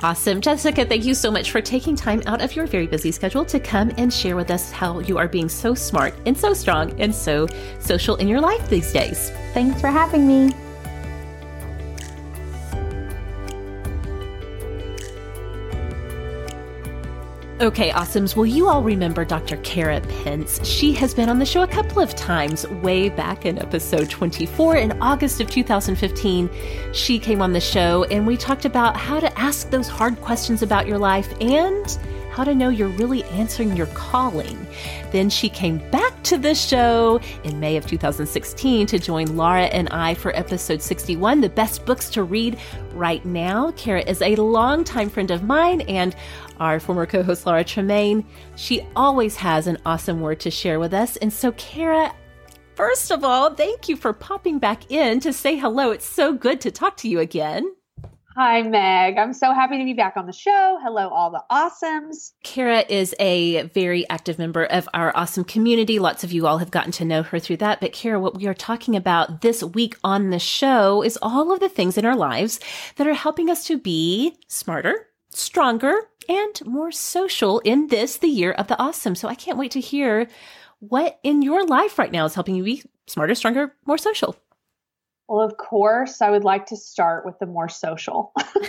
[0.04, 0.42] Awesome.
[0.42, 3.60] Jessica, thank you so much for taking time out of your very busy schedule to
[3.60, 7.14] come and share with us how you are being so smart and so strong and
[7.14, 7.48] so
[7.80, 9.30] social in your life these days.
[9.54, 10.56] Thanks for having me.
[17.62, 18.36] Okay, awesomes.
[18.36, 19.56] Well, you all remember Dr.
[19.58, 20.66] Kara Pence.
[20.68, 24.78] She has been on the show a couple of times, way back in episode 24
[24.78, 26.50] in August of 2015.
[26.92, 30.64] She came on the show and we talked about how to ask those hard questions
[30.64, 32.00] about your life and
[32.32, 34.68] how to know you're really answering your calling.
[35.12, 39.90] Then she came back to the show in May of 2016 to join Laura and
[39.90, 42.58] I for episode 61, the best books to read
[42.94, 43.72] right now.
[43.72, 46.16] Kara is a longtime friend of mine and
[46.60, 48.26] our former co host Laura Tremaine.
[48.56, 51.18] She always has an awesome word to share with us.
[51.18, 52.14] And so, Kara,
[52.76, 55.92] first of all, thank you for popping back in to say hello.
[55.92, 57.70] It's so good to talk to you again.
[58.38, 59.18] Hi, Meg.
[59.18, 60.80] I'm so happy to be back on the show.
[60.82, 62.32] Hello, all the awesomes.
[62.44, 66.00] Kara is a very active member of our awesome community.
[66.00, 67.82] Lots of you all have gotten to know her through that.
[67.82, 71.60] But, Kara, what we are talking about this week on the show is all of
[71.60, 72.62] the things in our lives
[72.96, 75.94] that are helping us to be smarter, stronger,
[76.30, 79.16] and more social in this, the year of the awesome.
[79.16, 80.30] So I can't wait to hear
[80.80, 84.38] what in your life right now is helping you be smarter, stronger, more social.
[85.32, 88.34] Well, of course, I would like to start with the more social.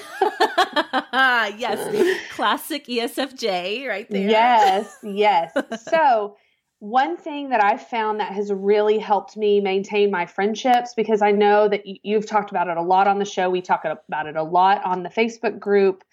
[1.13, 4.31] yes, classic ESFJ right there.
[4.31, 5.53] Yes, yes.
[5.91, 6.37] so,
[6.79, 11.33] one thing that I found that has really helped me maintain my friendships because I
[11.33, 13.51] know that you've talked about it a lot on the show.
[13.51, 16.05] We talk about it a lot on the Facebook group.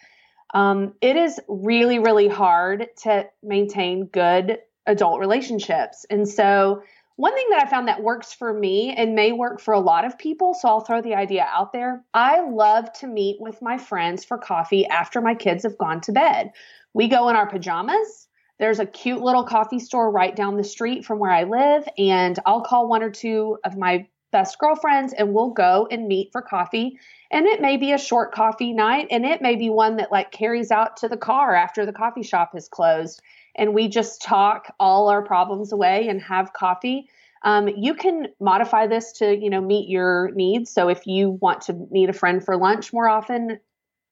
[0.56, 4.58] Um, it is really, really hard to maintain good
[4.88, 6.08] adult relationships.
[6.10, 6.82] And so,
[7.20, 10.06] one thing that I found that works for me and may work for a lot
[10.06, 12.04] of people, so I'll throw the idea out there.
[12.14, 16.12] I love to meet with my friends for coffee after my kids have gone to
[16.12, 16.52] bed.
[16.94, 18.28] We go in our pajamas
[18.60, 22.38] there's a cute little coffee store right down the street from where I live, and
[22.46, 26.42] I'll call one or two of my best girlfriends and we'll go and meet for
[26.42, 27.00] coffee.
[27.32, 30.32] And it may be a short coffee night, and it may be one that like
[30.32, 33.22] carries out to the car after the coffee shop has closed.
[33.60, 37.10] And we just talk all our problems away and have coffee.
[37.44, 40.72] Um, you can modify this to you know meet your needs.
[40.72, 43.60] So if you want to meet a friend for lunch more often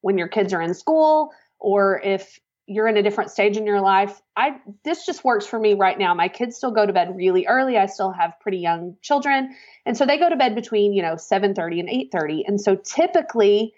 [0.02, 3.80] when your kids are in school, or if you're in a different stage in your
[3.80, 4.22] life.
[4.36, 6.14] I this just works for me right now.
[6.14, 7.78] My kids still go to bed really early.
[7.78, 9.56] I still have pretty young children.
[9.86, 12.44] And so they go to bed between, you know, 7:30 and 8:30.
[12.46, 13.74] And so typically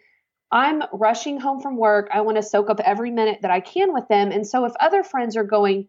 [0.52, 2.10] I'm rushing home from work.
[2.12, 4.32] I want to soak up every minute that I can with them.
[4.32, 5.88] And so if other friends are going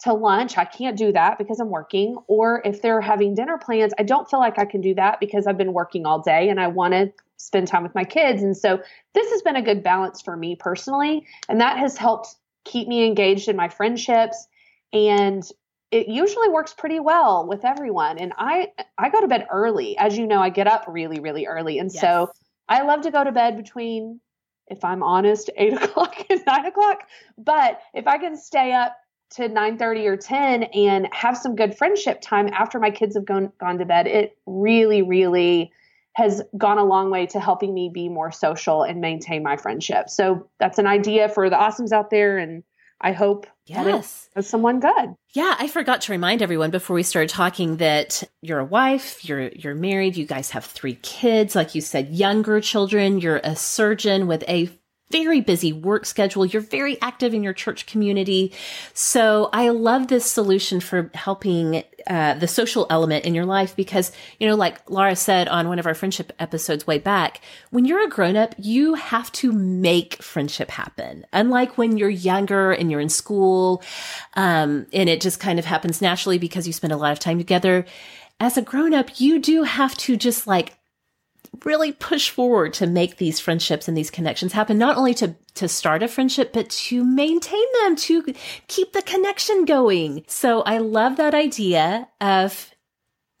[0.00, 2.18] to lunch, I can't do that because I'm working.
[2.26, 5.46] Or if they're having dinner plans, I don't feel like I can do that because
[5.46, 8.42] I've been working all day and I want to spend time with my kids.
[8.42, 8.82] And so
[9.14, 11.26] this has been a good balance for me personally.
[11.48, 14.46] And that has helped keep me engaged in my friendships
[14.92, 15.42] and
[15.90, 20.16] it usually works pretty well with everyone and i i go to bed early as
[20.16, 22.00] you know i get up really really early and yes.
[22.00, 22.30] so
[22.68, 24.20] i love to go to bed between
[24.68, 28.96] if i'm honest 8 o'clock and 9 o'clock but if i can stay up
[29.30, 33.52] to 9:30 or 10 and have some good friendship time after my kids have gone
[33.58, 35.72] gone to bed it really really
[36.14, 40.10] has gone a long way to helping me be more social and maintain my friendship.
[40.10, 42.62] So that's an idea for the awesomes out there and
[43.02, 44.28] I hope yes.
[44.36, 45.14] as someone good.
[45.34, 49.48] Yeah, I forgot to remind everyone before we started talking that you're a wife, you're
[49.48, 54.26] you're married, you guys have three kids, like you said, younger children, you're a surgeon
[54.26, 54.70] with a
[55.12, 56.44] very busy work schedule.
[56.44, 58.52] You're very active in your church community.
[58.94, 64.10] So I love this solution for helping uh, the social element in your life because,
[64.40, 68.04] you know, like Laura said on one of our friendship episodes way back, when you're
[68.04, 71.24] a grown up, you have to make friendship happen.
[71.32, 73.82] Unlike when you're younger and you're in school,
[74.34, 77.38] um, and it just kind of happens naturally because you spend a lot of time
[77.38, 77.84] together.
[78.40, 80.74] As a grown up, you do have to just like
[81.64, 85.68] really push forward to make these friendships and these connections happen, not only to, to
[85.68, 88.34] start a friendship, but to maintain them, to
[88.68, 90.24] keep the connection going.
[90.26, 92.72] So I love that idea of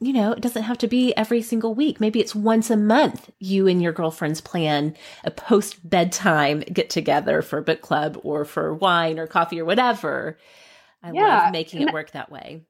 [0.02, 2.00] you know, it doesn't have to be every single week.
[2.00, 7.40] Maybe it's once a month you and your girlfriends plan a post bedtime get together
[7.40, 10.38] for book club or for wine or coffee or whatever.
[11.04, 12.62] I yeah, love making it work that way.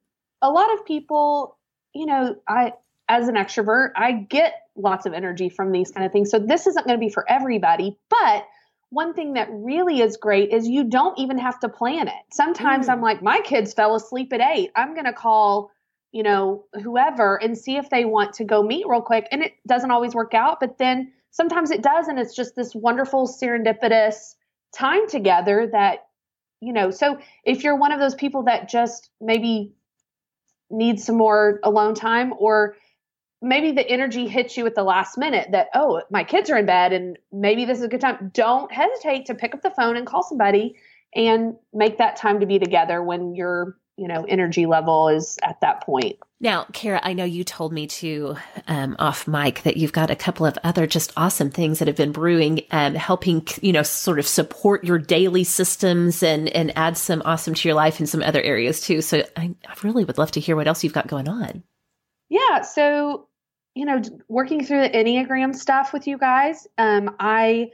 [0.43, 1.59] A lot of people,
[1.95, 2.75] you know, I
[3.13, 6.31] as an extrovert, I get lots of energy from these kind of things.
[6.31, 8.47] So this isn't going to be for everybody, but
[8.89, 12.23] one thing that really is great is you don't even have to plan it.
[12.33, 12.93] Sometimes mm.
[12.93, 14.71] I'm like, my kids fell asleep at eight.
[14.75, 15.71] I'm going to call,
[16.11, 19.29] you know, whoever and see if they want to go meet real quick.
[19.31, 22.09] And it doesn't always work out, but then sometimes it does.
[22.09, 24.35] And it's just this wonderful serendipitous
[24.75, 26.07] time together that,
[26.61, 29.75] you know, so if you're one of those people that just maybe
[30.71, 32.77] needs some more alone time or
[33.43, 36.67] maybe the energy hits you at the last minute that oh my kids are in
[36.67, 38.31] bed and maybe this is a good time.
[38.33, 40.77] Don't hesitate to pick up the phone and call somebody
[41.15, 45.61] and make that time to be together when your you know energy level is at
[45.61, 46.17] that point.
[46.41, 50.17] Now kara i know you told me to um, off mic that you've got a
[50.17, 53.83] couple of other just awesome things that have been brewing and um, helping you know
[53.83, 58.07] sort of support your daily systems and and add some awesome to your life in
[58.07, 59.03] some other areas too.
[59.03, 61.63] So I, I really would love to hear what else you've got going on.
[62.33, 62.63] Yeah.
[62.63, 63.29] So
[63.75, 67.71] you know, working through the Enneagram stuff with you guys, um, I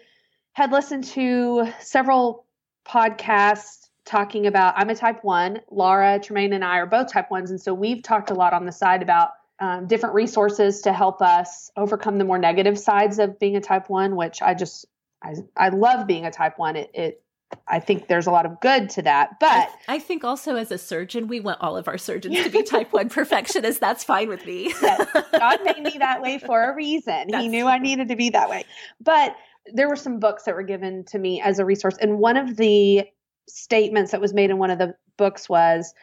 [0.53, 2.45] had listened to several
[2.87, 5.61] podcasts talking about I'm a type one.
[5.71, 7.51] Laura, Tremaine, and I are both type ones.
[7.51, 9.31] And so we've talked a lot on the side about
[9.61, 13.91] um, different resources to help us overcome the more negative sides of being a type
[13.91, 14.87] one, which I just,
[15.23, 16.77] I, I love being a type one.
[16.77, 17.23] It, it
[17.67, 19.41] I think there's a lot of good to that.
[19.41, 22.51] But I, I, think also as a surgeon, we want all of our surgeons to
[22.51, 23.81] be type 1 perfectionists.
[23.81, 24.75] That's fine with me.
[24.83, 25.07] yes.
[25.33, 27.29] God made me that way for a reason.
[27.29, 28.65] That's he knew I needed to be that way.
[29.01, 29.35] But
[29.73, 31.97] there were some books that were given to me as a resource.
[32.01, 33.05] And one of the
[33.49, 35.95] statements that was made in one of the books was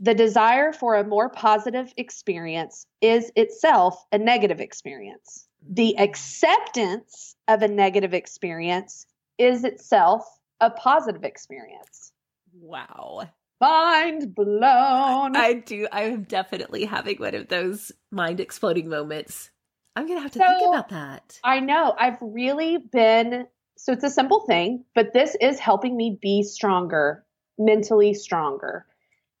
[0.00, 5.46] the desire for a more positive experience is itself a negative experience.
[5.68, 9.06] The acceptance of a negative experience
[9.38, 10.24] is itself
[10.60, 12.12] a positive experience.
[12.60, 13.28] Wow.
[13.60, 15.36] mind blown.
[15.36, 15.86] I do.
[15.92, 19.50] I am definitely having one of those mind exploding moments.
[19.96, 21.38] I'm going to have to So- think about that.
[21.44, 21.94] I know.
[21.98, 23.46] I've really been
[23.76, 27.24] so it's a simple thing, but this is helping me be stronger,
[27.58, 28.84] mentally stronger.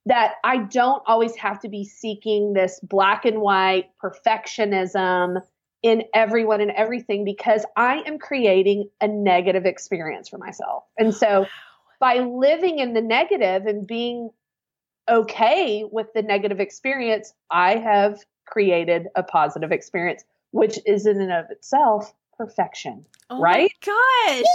[0.06, 5.42] That I don't always have to be seeking this black and white perfectionism
[5.82, 10.84] in everyone and everything because I am creating a negative experience for myself.
[10.98, 11.46] And so
[12.00, 14.30] by living in the negative and being
[15.08, 21.32] okay with the negative experience, I have created a positive experience, which is in and
[21.32, 23.04] of itself perfection.
[23.28, 23.70] Oh right?
[23.86, 23.92] My
[24.38, 24.46] gosh.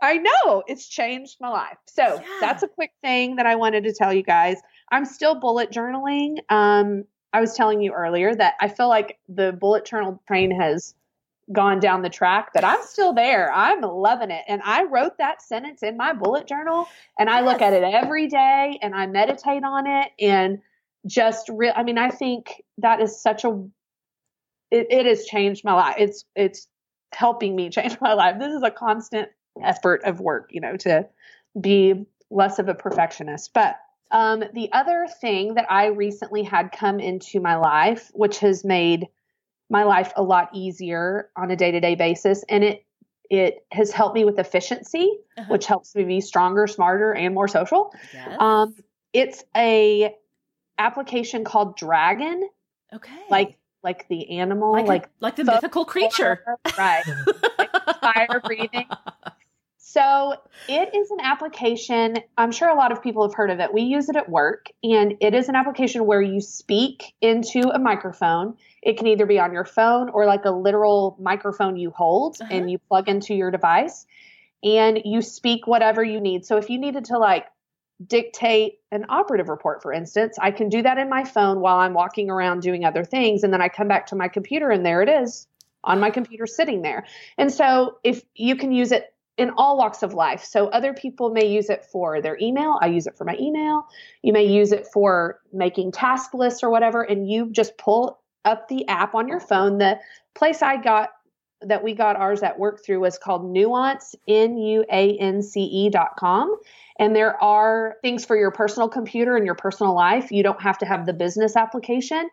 [0.00, 1.76] I know it's changed my life.
[1.86, 2.20] So Yeah.
[2.40, 4.58] that's a quick thing that I wanted to tell you guys.
[4.90, 6.38] I'm still bullet journaling.
[6.48, 10.94] Um, I was telling you earlier that I feel like the bullet journal train has
[11.52, 13.52] gone down the track, but I'm still there.
[13.52, 14.44] I'm loving it.
[14.48, 16.86] And I wrote that sentence in my bullet journal
[17.18, 20.58] and I look at it every day and I meditate on it and
[21.06, 23.50] just real I mean, I think that is such a
[24.70, 25.96] it, it has changed my life.
[25.98, 26.68] It's it's
[27.12, 28.38] helping me change my life.
[28.38, 29.28] This is a constant
[29.62, 31.06] effort of work, you know, to
[31.58, 33.52] be less of a perfectionist.
[33.54, 33.78] But
[34.10, 39.06] um, the other thing that I recently had come into my life, which has made
[39.70, 42.84] my life a lot easier on a day to day basis, and it
[43.30, 45.46] it has helped me with efficiency, Uh-huh.
[45.52, 47.92] which helps me be stronger, smarter, and more social.
[48.14, 48.36] Yes.
[48.40, 48.74] Um,
[49.12, 50.14] it's a
[50.78, 52.48] application called Dragon,
[52.94, 53.12] okay.
[53.30, 56.42] like like the animal, like, like a- like the fo- mythical creature.
[56.78, 57.04] right?
[57.58, 58.86] like fire breathing.
[59.90, 60.34] So
[60.68, 62.16] it is an application.
[62.36, 63.72] I'm sure a lot of people have heard of it.
[63.72, 67.78] We use it at work, and it is an application where you speak into a
[67.78, 68.58] microphone.
[68.82, 72.54] It can either be on your phone or like a literal microphone you hold Uh-huh.
[72.54, 74.06] and you plug into your device,
[74.62, 76.44] and you speak whatever you need.
[76.44, 77.46] So if you needed to like
[78.06, 81.94] dictate an operative report, for instance, I can do that in my phone while I'm
[81.94, 85.00] walking around doing other things, and then I come back to my computer, and there
[85.00, 85.46] it is
[85.82, 87.06] on my computer sitting there.
[87.38, 90.44] And so if you can use it in all walks of life.
[90.44, 92.78] So other people may use it for their email.
[92.82, 93.86] I use it for my email.
[94.22, 97.02] You may use it for making task lists or whatever.
[97.02, 99.78] And you just pull up the app on your phone.
[99.78, 99.98] The
[100.34, 101.10] place I got
[101.62, 105.60] that we got ours at work through was called Nuance, N U A N C
[105.62, 106.56] E dot com.
[106.98, 110.32] And there are things for your personal computer and your personal life.
[110.32, 112.28] You don't have to have the business application,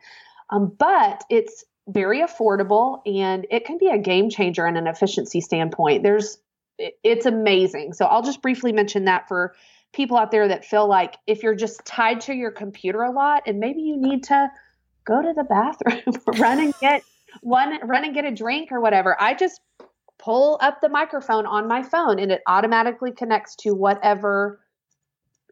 [0.49, 5.39] um, but it's very affordable and it can be a game changer in an efficiency
[5.39, 6.01] standpoint.
[6.01, 6.39] There's
[6.78, 7.93] it's amazing.
[7.93, 9.55] So I'll just briefly mention that for
[9.93, 13.43] people out there that feel like if you're just tied to your computer a lot
[13.45, 14.49] and maybe you need to
[15.05, 17.03] go to the bathroom, run and get
[17.41, 19.15] one run and get a drink or whatever.
[19.19, 19.61] I just
[20.17, 24.59] pull up the microphone on my phone and it automatically connects to whatever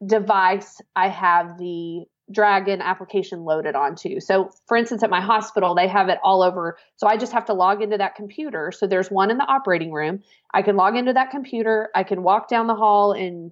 [0.05, 4.19] device I have the Dragon application loaded onto.
[4.19, 6.78] So, for instance, at my hospital, they have it all over.
[6.95, 8.71] So, I just have to log into that computer.
[8.71, 10.24] So, there's one in the operating room.
[10.53, 11.89] I can log into that computer.
[11.93, 13.51] I can walk down the hall and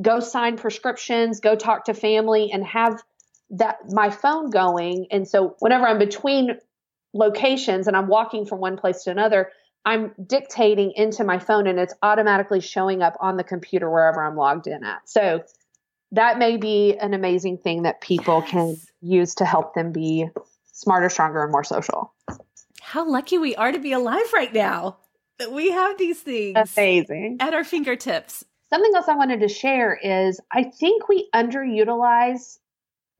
[0.00, 3.02] go sign prescriptions, go talk to family, and have
[3.50, 5.06] that my phone going.
[5.10, 6.58] And so, whenever I'm between
[7.14, 9.50] locations and I'm walking from one place to another,
[9.86, 14.36] I'm dictating into my phone and it's automatically showing up on the computer wherever I'm
[14.36, 15.08] logged in at.
[15.08, 15.44] So
[16.12, 20.28] that may be an amazing thing that people can use to help them be
[20.72, 22.12] smarter, stronger, and more social.
[22.80, 24.98] How lucky we are to be alive right now
[25.38, 27.38] that we have these things Amazing.
[27.40, 28.44] at our fingertips.
[28.70, 32.58] Something else I wanted to share is I think we underutilize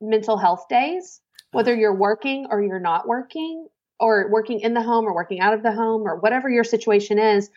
[0.00, 1.20] mental health days,
[1.52, 3.66] whether you're working or you're not working,
[3.98, 7.18] or working in the home or working out of the home, or whatever your situation
[7.18, 7.50] is.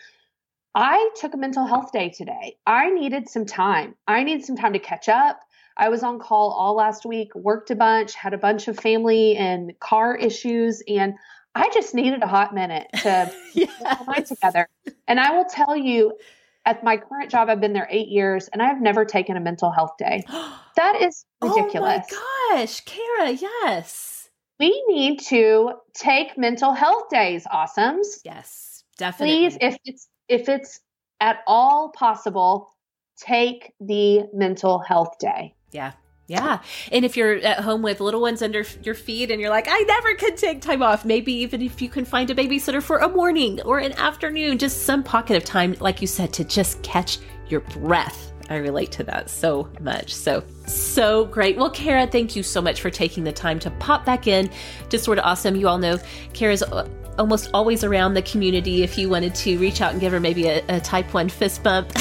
[0.76, 2.57] I took a mental health day today.
[2.65, 3.95] I needed some time.
[4.07, 5.39] I needed some time to catch up.
[5.78, 9.36] I was on call all last week, worked a bunch, had a bunch of family
[9.38, 11.13] and car issues, and
[11.55, 14.67] I just needed a hot minute to get my mind together.
[15.07, 16.13] And I will tell you,
[16.65, 19.72] at my current job, I've been there eight years and I've never taken a mental
[19.72, 20.24] health day.
[20.76, 22.05] That is ridiculous.
[22.09, 24.30] Oh my gosh, Kara, yes.
[24.61, 28.22] We need to take mental health days, awesomes.
[28.24, 29.49] Yes, definitely.
[29.49, 30.80] Please, if it's if it's
[31.19, 32.69] at all possible,
[33.17, 35.53] take the mental health day.
[35.71, 35.93] Yeah.
[36.27, 36.61] Yeah.
[36.91, 39.80] And if you're at home with little ones under your feet and you're like, I
[39.80, 43.09] never could take time off, maybe even if you can find a babysitter for a
[43.09, 47.17] morning or an afternoon, just some pocket of time, like you said, to just catch
[47.47, 48.32] your breath.
[48.47, 50.13] I relate to that so much.
[50.13, 51.57] So, so great.
[51.57, 54.51] Well, Kara, thank you so much for taking the time to pop back in.
[54.89, 55.55] Just Sorta Awesome.
[55.55, 55.97] You all know
[56.34, 56.88] Kara's uh,
[57.20, 60.47] almost always around the community if you wanted to reach out and give her maybe
[60.47, 61.91] a, a type one fist bump.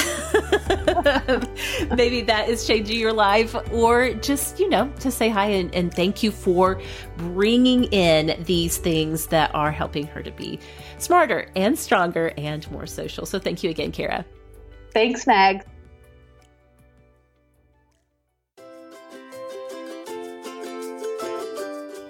[1.96, 5.92] Maybe that is changing your life, or just, you know, to say hi and, and
[5.92, 6.80] thank you for
[7.16, 10.58] bringing in these things that are helping her to be
[10.98, 13.26] smarter and stronger and more social.
[13.26, 14.24] So thank you again, Kara.
[14.92, 15.64] Thanks, Meg.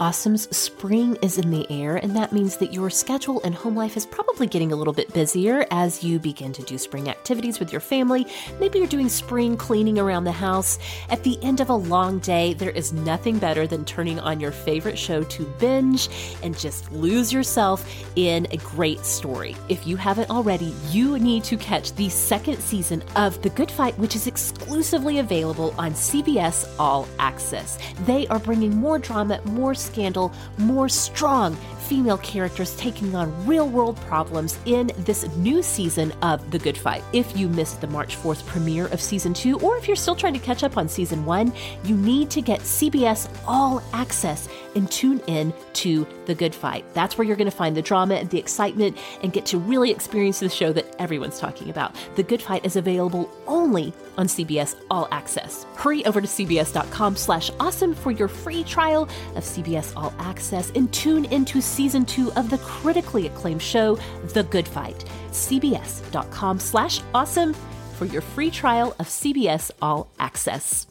[0.00, 3.96] Awesome's spring is in the air, and that means that your schedule and home life
[3.96, 7.72] is probably getting a little bit busier as you begin to do spring activities with
[7.72, 8.24] your family.
[8.60, 10.78] Maybe you're doing spring cleaning around the house.
[11.10, 14.52] At the end of a long day, there is nothing better than turning on your
[14.52, 16.08] favorite show to binge
[16.44, 17.84] and just lose yourself
[18.14, 19.56] in a great story.
[19.68, 23.98] If you haven't already, you need to catch the second season of The Good Fight,
[23.98, 27.78] which is exclusively available on CBS All Access.
[28.06, 31.56] They are bringing more drama, more scandal, more strong
[31.88, 37.02] female characters taking on real world problems in this new season of The Good Fight.
[37.14, 40.34] If you missed the March 4th premiere of season two, or if you're still trying
[40.34, 41.52] to catch up on season one,
[41.84, 46.84] you need to get CBS All Access and tune in to The Good Fight.
[46.92, 49.90] That's where you're going to find the drama and the excitement and get to really
[49.90, 51.94] experience the show that everyone's talking about.
[52.16, 55.64] The Good Fight is available only on CBS All Access.
[55.74, 59.04] Hurry over to cbs.com slash awesome for your free trial
[59.36, 63.96] of CBS All Access and tune into season two of the critically acclaimed show,
[64.34, 65.04] The Good Fight.
[65.30, 67.54] cbs.com slash awesome
[67.96, 70.88] for your free trial of CBS All Access.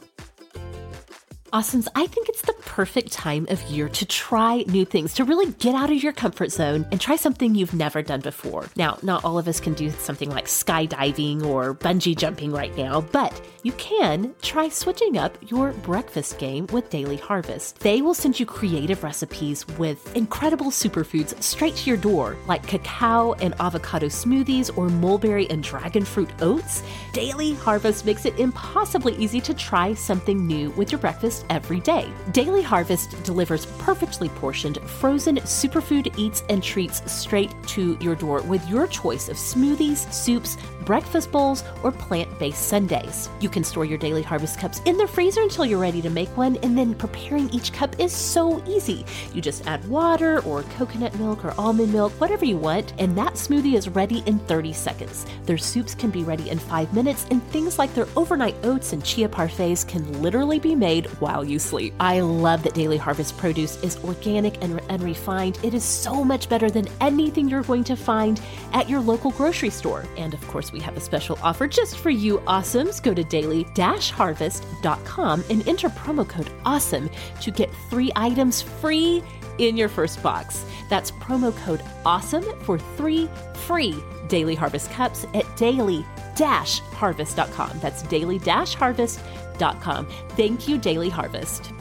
[1.54, 5.54] Awesomes, I think it's the perfect time of year to try new things, to really
[5.54, 8.66] get out of your comfort zone and try something you've never done before.
[8.76, 13.00] Now, not all of us can do something like skydiving or bungee jumping right now,
[13.00, 17.80] but you can try switching up your breakfast game with Daily Harvest.
[17.80, 23.34] They will send you creative recipes with incredible superfoods straight to your door, like cacao
[23.34, 26.84] and avocado smoothies or mulberry and dragon fruit oats.
[27.14, 32.12] Daily Harvest makes it impossibly easy to try something new with your breakfast every day.
[32.32, 38.68] Daily Harvest delivers perfectly portioned frozen superfood eats and treats straight to your door with
[38.70, 40.58] your choice of smoothies, soups,
[40.88, 43.30] breakfast bowls, or plant based sundaes.
[43.42, 46.36] You can store your Daily Harvest cups in the freezer until you're ready to make
[46.38, 49.06] one, and then preparing each cup is so easy.
[49.34, 53.34] You just add water or coconut milk or almond milk, whatever you want, and that
[53.34, 55.26] smoothie is ready in 30 seconds.
[55.44, 59.04] Their soups can be ready in five minutes, and things like their overnight oats and
[59.04, 61.96] chia parfaits can literally be made while you sleep.
[62.00, 65.60] I love that Daily Harvest produce is organic and, and refined.
[65.64, 68.40] It is so much better than anything you're going to find
[68.72, 70.06] at your local grocery store.
[70.18, 73.02] And of course, we have a special offer just for you awesomes.
[73.02, 77.10] Go to daily-harvest.com and enter promo code AWESOME
[77.42, 79.24] to get three items free
[79.58, 80.64] in your first box.
[80.90, 83.30] That's promo code AWESOME for three
[83.66, 83.96] free
[84.28, 87.80] Daily Harvest cups at daily-harvest.com.
[87.80, 90.08] That's daily-harvest.com.
[90.30, 91.72] Thank you, Daily Harvest.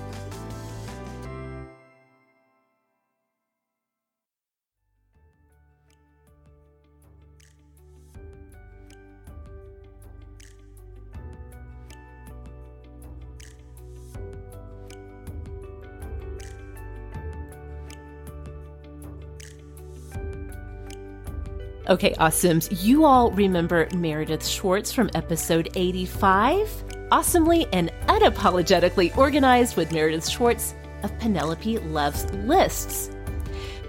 [21.88, 22.68] Okay, awesomes.
[22.82, 26.84] You all remember Meredith Schwartz from episode 85?
[27.12, 30.74] Awesomely and unapologetically organized with Meredith Schwartz
[31.04, 33.15] of Penelope Loves Lists.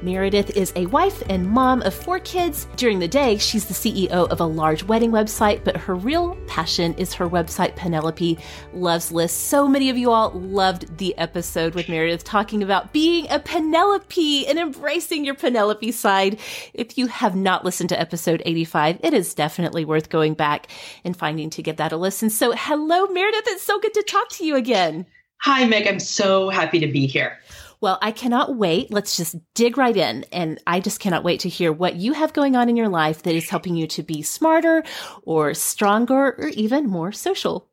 [0.02, 2.68] Meredith is a wife and mom of four kids.
[2.76, 6.94] During the day, she's the CEO of a large wedding website, but her real passion
[6.96, 8.38] is her website, Penelope
[8.74, 9.48] Loves List.
[9.48, 14.48] So many of you all loved the episode with Meredith talking about being a Penelope
[14.48, 16.40] and embracing your Penelope side.
[16.74, 20.68] If you have not listened to episode 85, it is definitely worth going back
[21.04, 22.30] and finding to give that a listen.
[22.30, 23.48] So, hello, Meredith.
[23.48, 25.08] It's so good to talk to you again.
[25.42, 25.88] Hi, Meg.
[25.88, 27.40] I'm so happy to be here.
[27.80, 28.92] Well, I cannot wait.
[28.92, 30.26] Let's just dig right in.
[30.32, 33.24] And I just cannot wait to hear what you have going on in your life
[33.24, 34.84] that is helping you to be smarter
[35.24, 37.68] or stronger or even more social.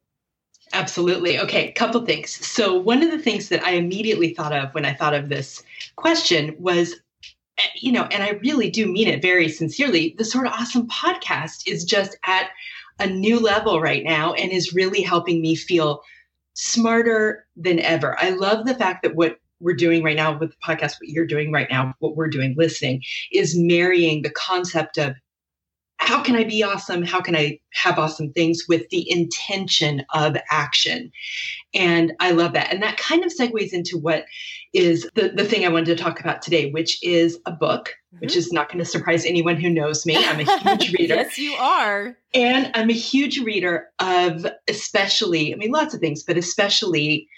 [0.73, 1.39] Absolutely.
[1.39, 2.31] Okay, couple things.
[2.47, 5.63] So, one of the things that I immediately thought of when I thought of this
[5.97, 6.97] question was
[7.59, 10.15] eh, you know, and I really do mean it very sincerely.
[10.19, 12.51] The Sorta Awesome podcast is just at
[12.99, 16.03] a new level right now and is really helping me feel
[16.55, 18.17] smarter than ever.
[18.19, 21.27] I love the fact that what we're doing right now with the podcast, what you're
[21.27, 23.03] doing right now, what we're doing listening,
[23.33, 25.15] is marrying the concept of
[26.05, 27.03] how can I be awesome?
[27.03, 31.11] How can I have awesome things with the intention of action?
[31.73, 32.73] And I love that.
[32.73, 34.27] And that kind of segues into what
[34.75, 38.19] is the, the thing I wanted to talk about today, which is a book, mm-hmm.
[38.21, 40.17] which is not going to surprise anyone who knows me.
[40.17, 41.15] I'm a huge reader.
[41.15, 42.19] yes, you are.
[42.35, 47.29] And I'm a huge reader of especially, I mean, lots of things, but especially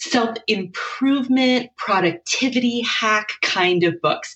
[0.00, 4.34] self improvement, productivity hack kind of books.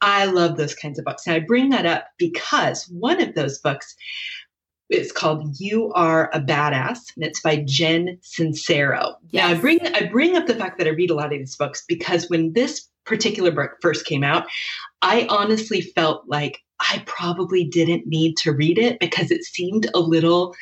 [0.00, 1.26] I love those kinds of books.
[1.26, 3.94] And I bring that up because one of those books
[4.90, 9.14] is called You Are a Badass, and it's by Jen Sincero.
[9.30, 9.44] Yes.
[9.44, 11.56] Now I bring I bring up the fact that I read a lot of these
[11.56, 14.46] books because when this particular book first came out,
[15.00, 20.00] I honestly felt like I probably didn't need to read it because it seemed a
[20.00, 20.54] little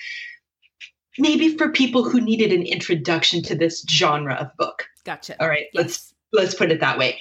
[1.21, 4.87] maybe for people who needed an introduction to this genre of book.
[5.05, 5.41] Gotcha.
[5.41, 5.83] All right, yes.
[5.83, 7.21] let's let's put it that way.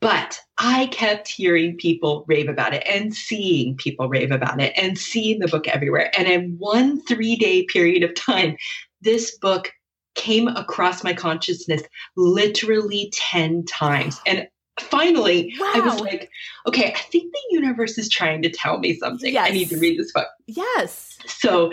[0.00, 4.98] But I kept hearing people rave about it and seeing people rave about it and
[4.98, 6.10] seeing the book everywhere.
[6.18, 8.56] And in one three day period of time,
[9.02, 9.72] this book
[10.14, 11.82] came across my consciousness
[12.16, 14.18] literally 10 times.
[14.26, 14.48] And
[14.80, 15.72] finally, wow.
[15.74, 16.30] I was like,
[16.66, 19.32] okay, I think the universe is trying to tell me something.
[19.32, 19.48] Yes.
[19.48, 20.28] I need to read this book.
[20.46, 21.18] Yes.
[21.26, 21.70] So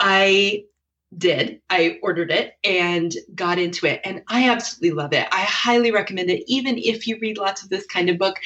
[0.00, 0.64] I
[1.18, 1.60] did.
[1.70, 4.00] I ordered it and got into it.
[4.04, 5.28] And I absolutely love it.
[5.32, 8.36] I highly recommend it, even if you read lots of this kind of book.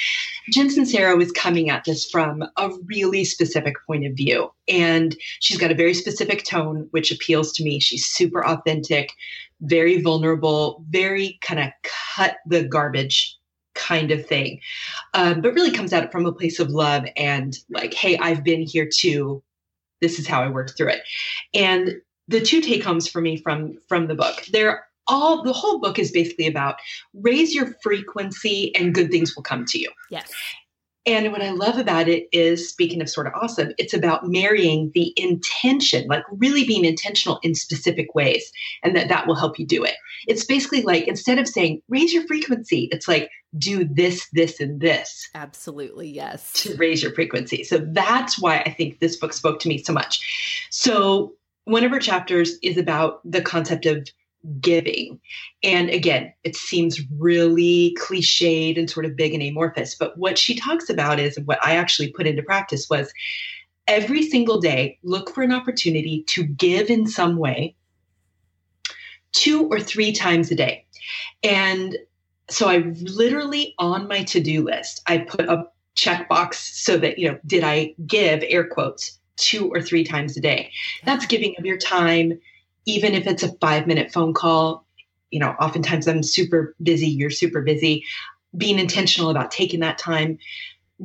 [0.51, 4.51] Jen Sincero is coming at this from a really specific point of view.
[4.69, 7.79] And she's got a very specific tone, which appeals to me.
[7.79, 9.13] She's super authentic,
[9.61, 11.71] very vulnerable, very kind of
[12.17, 13.37] cut the garbage
[13.75, 14.59] kind of thing,
[15.15, 18.43] um, but really comes at it from a place of love and like, hey, I've
[18.43, 19.43] been here too.
[20.01, 21.03] This is how I work through it.
[21.55, 21.97] And
[22.29, 25.99] the two take homes for me from from the book they're all the whole book
[25.99, 26.77] is basically about
[27.15, 30.33] raise your frequency and good things will come to you yes
[31.07, 35.15] and what I love about it is, speaking of Sorta Awesome, it's about marrying the
[35.17, 38.51] intention, like really being intentional in specific ways,
[38.83, 39.95] and that that will help you do it.
[40.27, 44.81] It's basically like instead of saying raise your frequency, it's like do this, this, and
[44.81, 45.29] this.
[45.33, 46.53] Absolutely, yes.
[46.65, 47.63] To raise your frequency.
[47.63, 50.67] So that's why I think this book spoke to me so much.
[50.71, 51.35] So
[51.67, 54.09] one of her chapters is about the concept of
[54.61, 55.21] giving.
[55.65, 59.97] And again, it seems really cliched and sort of big and amorphous.
[59.97, 63.13] But what she talks about is what I actually put into practice was
[63.89, 67.75] every single day, look for an opportunity to give in some way
[69.33, 70.87] two or three times a day.
[71.43, 71.99] And
[72.49, 77.39] so I literally on my to-do list, I put a checkbox so that, you know,
[77.45, 80.71] did I give air quotes two or three times a day.
[81.05, 82.39] That's giving of your time,
[82.87, 84.85] even if it's a five minute phone call.
[85.31, 88.05] You know, oftentimes I'm super busy, you're super busy.
[88.57, 90.39] Being intentional about taking that time,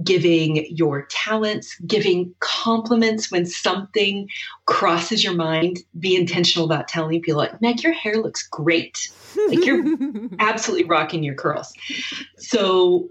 [0.03, 4.27] giving your talents, giving compliments when something
[4.65, 5.79] crosses your mind.
[5.99, 9.11] Be intentional about telling people, like, Meg, your hair looks great.
[9.47, 9.83] Like, you're
[10.39, 11.73] absolutely rocking your curls.
[12.37, 13.09] So,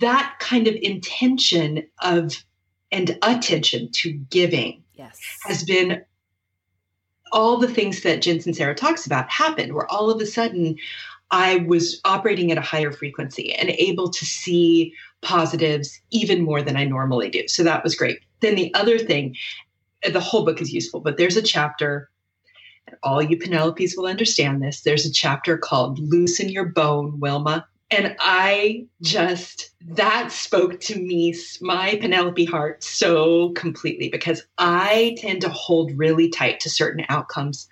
[0.00, 2.44] that kind of intention of
[2.92, 5.18] and attention to giving yes.
[5.44, 6.04] has been
[7.32, 10.76] all the things that Jen Sincero talks about happened where all of a sudden
[11.30, 16.76] I was operating at a higher frequency and able to see positives even more than
[16.76, 17.48] I normally do.
[17.48, 18.20] So that was great.
[18.40, 19.36] Then the other thing,
[20.08, 22.10] the whole book is useful, but there's a chapter,
[22.86, 24.82] and all you Penelopes will understand this.
[24.82, 27.66] There's a chapter called Loosen Your Bone, Wilma.
[27.92, 35.42] And I just, that spoke to me, my Penelope heart, so completely because I tend
[35.42, 37.68] to hold really tight to certain outcomes.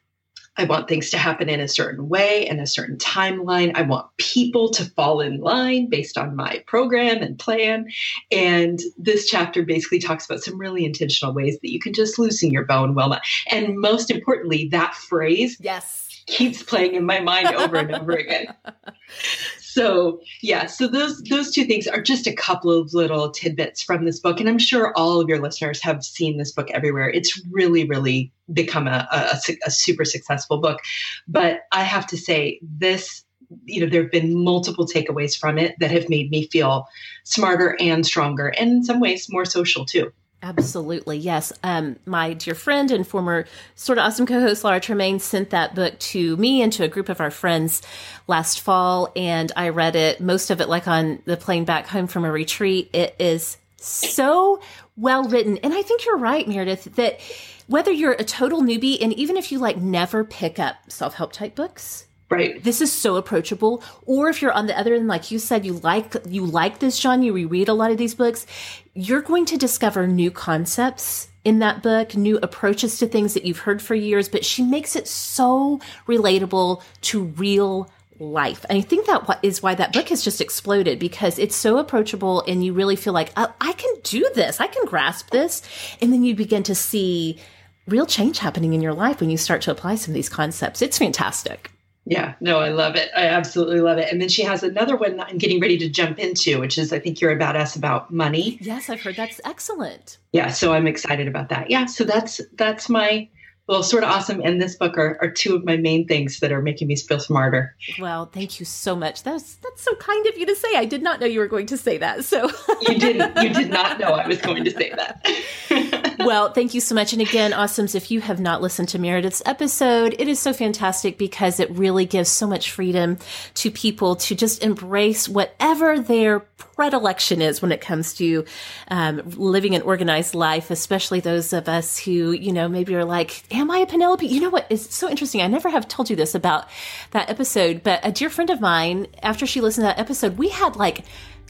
[0.58, 3.72] I want things to happen in a certain way and a certain timeline.
[3.74, 7.88] I want people to fall in line based on my program and plan.
[8.30, 12.50] And this chapter basically talks about some really intentional ways that you can just loosen
[12.50, 13.22] your bone, Wilma.
[13.50, 15.56] And most importantly, that phrase.
[15.60, 18.54] Yes keeps playing in my mind over and over again.
[19.72, 24.04] so yeah so those those two things are just a couple of little tidbits from
[24.04, 27.08] this book and i'm sure all of your listeners have seen this book everywhere.
[27.08, 30.80] It's really really become a, a, a super successful book.
[31.28, 33.24] But i have to say this
[33.64, 36.86] you know there have been multiple takeaways from it that have made me feel
[37.24, 40.12] smarter and stronger and in some ways more social too
[40.42, 41.52] Absolutely, yes.
[41.62, 46.36] Um, my dear friend and former Sorta Awesome co-host Laura Tremaine sent that book to
[46.38, 47.82] me and to a group of our friends
[48.26, 50.18] last fall, and I read it.
[50.20, 52.88] Most of it, like on the plane back home from a retreat.
[52.94, 54.60] It is so
[54.96, 56.94] well written, and I think you're right, Meredith.
[56.96, 57.20] That
[57.66, 61.54] whether you're a total newbie, and even if you like never pick up self-help type
[61.54, 62.62] books, Right.
[62.62, 63.82] This is so approachable.
[64.06, 66.96] Or if you're on the other end, like you said, you like you like this
[66.96, 68.46] genre, you reread a lot of these books,
[68.94, 73.58] you're going to discover new concepts in that book, new approaches to things that you've
[73.58, 78.64] heard for years, but she makes it so relatable to real life.
[78.68, 82.42] And I think that is why that book has just exploded because it's so approachable
[82.46, 84.60] and you really feel like, oh, I can do this.
[84.60, 85.62] I can grasp this.
[86.00, 87.40] And then you begin to see
[87.88, 90.82] real change happening in your life when you start to apply some of these concepts.
[90.82, 91.70] It's fantastic.
[92.10, 93.08] Yeah, no, I love it.
[93.16, 94.10] I absolutely love it.
[94.10, 96.92] And then she has another one that I'm getting ready to jump into, which is
[96.92, 98.58] I think you're a badass about money.
[98.60, 100.18] Yes, I've heard that's excellent.
[100.32, 101.70] Yeah, so I'm excited about that.
[101.70, 103.28] Yeah, so that's that's my
[103.68, 106.60] well, Sorta Awesome and this book are, are two of my main things that are
[106.60, 107.76] making me feel smarter.
[108.00, 109.22] Well, thank you so much.
[109.22, 110.74] That's that's so kind of you to say.
[110.74, 112.24] I did not know you were going to say that.
[112.24, 112.50] So
[112.80, 113.40] you didn't.
[113.40, 115.24] You did not know I was going to say that.
[116.20, 117.12] well, thank you so much.
[117.12, 121.18] And again, awesomes, if you have not listened to Meredith's episode, it is so fantastic
[121.18, 123.18] because it really gives so much freedom
[123.54, 128.44] to people to just embrace whatever their predilection is when it comes to
[128.88, 133.42] um, living an organized life, especially those of us who, you know, maybe are like,
[133.52, 134.26] am I a Penelope?
[134.26, 135.42] You know what is so interesting?
[135.42, 136.68] I never have told you this about
[137.10, 140.48] that episode, but a dear friend of mine, after she listened to that episode, we
[140.48, 141.04] had like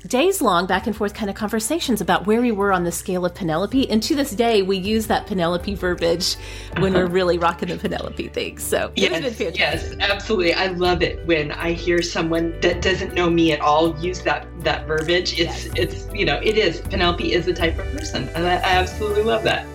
[0.08, 3.24] days long back and forth kind of conversations about where we were on the scale
[3.24, 3.90] of Penelope.
[3.90, 6.36] And to this day, we use that Penelope verbiage
[6.78, 8.58] when we're really rocking the Penelope thing.
[8.58, 10.54] So yes, yes, absolutely.
[10.54, 14.46] I love it when I hear someone that doesn't know me at all use that
[14.64, 15.38] that verbiage.
[15.38, 15.74] It's yes.
[15.76, 19.22] it's you know it is Penelope is the type of person, and I, I absolutely
[19.22, 19.66] love that.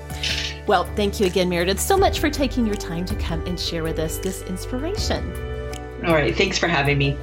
[0.68, 3.84] Well, thank you again, Meredith, so much for taking your time to come and share
[3.84, 5.32] with us this inspiration.
[6.06, 7.18] All right, thanks for having me.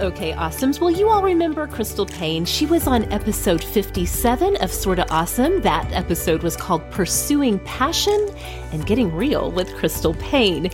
[0.00, 0.80] Okay, awesomes.
[0.80, 2.46] Well, you all remember Crystal Paine.
[2.46, 5.60] She was on episode 57 of Sorta Awesome.
[5.60, 8.30] That episode was called Pursuing Passion
[8.72, 10.70] and Getting Real with Crystal Paine.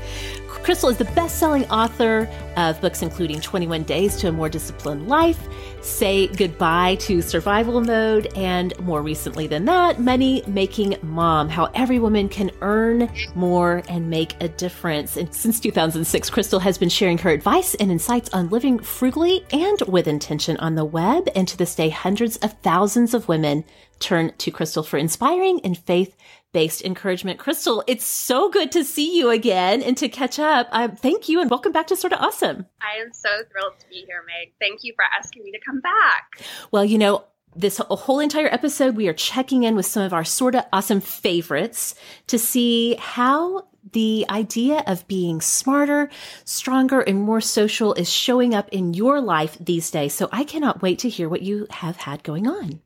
[0.67, 5.07] Crystal is the best selling author of books including 21 Days to a More Disciplined
[5.07, 5.39] Life,
[5.81, 12.01] Say Goodbye to Survival Mode, and more recently than that, Money Making Mom How Every
[12.01, 15.17] Woman Can Earn More and Make a Difference.
[15.17, 19.81] And since 2006, Crystal has been sharing her advice and insights on living frugally and
[19.83, 21.29] with intention on the web.
[21.37, 23.63] And to this day, hundreds of thousands of women
[24.01, 26.17] turn to Crystal for inspiring and faith
[26.57, 27.39] based encouragement.
[27.39, 30.67] Crystal, it's so good to see you again and to catch up.
[30.73, 32.65] Um, thank you and welcome back to Sorta Awesome.
[32.81, 34.55] I am so thrilled to be here, Meg.
[34.59, 36.43] Thank you for asking me to come back.
[36.71, 40.25] Well, you know, this whole entire episode, we are checking in with some of our
[40.25, 41.95] Sorta Awesome favorites
[42.29, 46.09] to see how the idea of being smarter,
[46.47, 50.15] stronger, and more social is showing up in your life these days.
[50.15, 52.81] So I cannot wait to hear what you have had going on.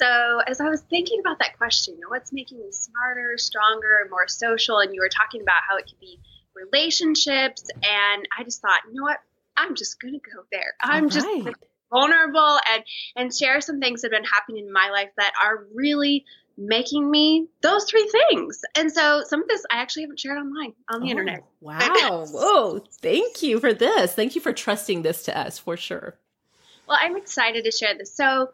[0.00, 4.08] So, as I was thinking about that question, you know, what's making me smarter, stronger,
[4.10, 6.18] more social, and you were talking about how it could be
[6.54, 9.18] relationships, and I just thought, you know what,
[9.56, 10.74] I'm just going to go there.
[10.80, 11.12] I'm right.
[11.12, 11.26] just
[11.92, 12.84] vulnerable and
[13.16, 16.24] and share some things that have been happening in my life that are really
[16.56, 18.62] making me those three things.
[18.76, 21.44] And so some of this I actually haven't shared online on the oh, internet.
[21.60, 22.26] Wow.
[22.30, 22.84] Whoa.
[23.02, 24.14] Thank you for this.
[24.14, 26.18] Thank you for trusting this to us for sure.
[26.86, 28.14] Well, I'm excited to share this.
[28.14, 28.50] So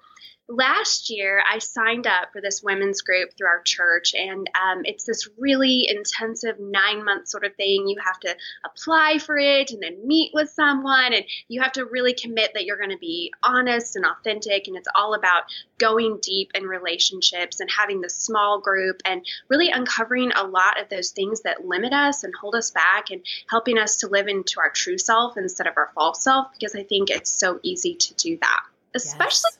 [0.48, 5.04] last year I signed up for this women's group through our church, and um, it's
[5.04, 7.88] this really intensive nine month sort of thing.
[7.88, 11.84] You have to apply for it and then meet with someone, and you have to
[11.84, 14.68] really commit that you're going to be honest and authentic.
[14.68, 15.44] And it's all about
[15.78, 20.88] going deep in relationships and having this small group and really uncovering a lot of
[20.88, 24.60] those things that limit us and hold us back and helping us to live into
[24.60, 28.14] our true self instead of our false self because I think it's so easy to
[28.14, 28.60] do that,
[28.94, 29.50] especially.
[29.52, 29.58] Yes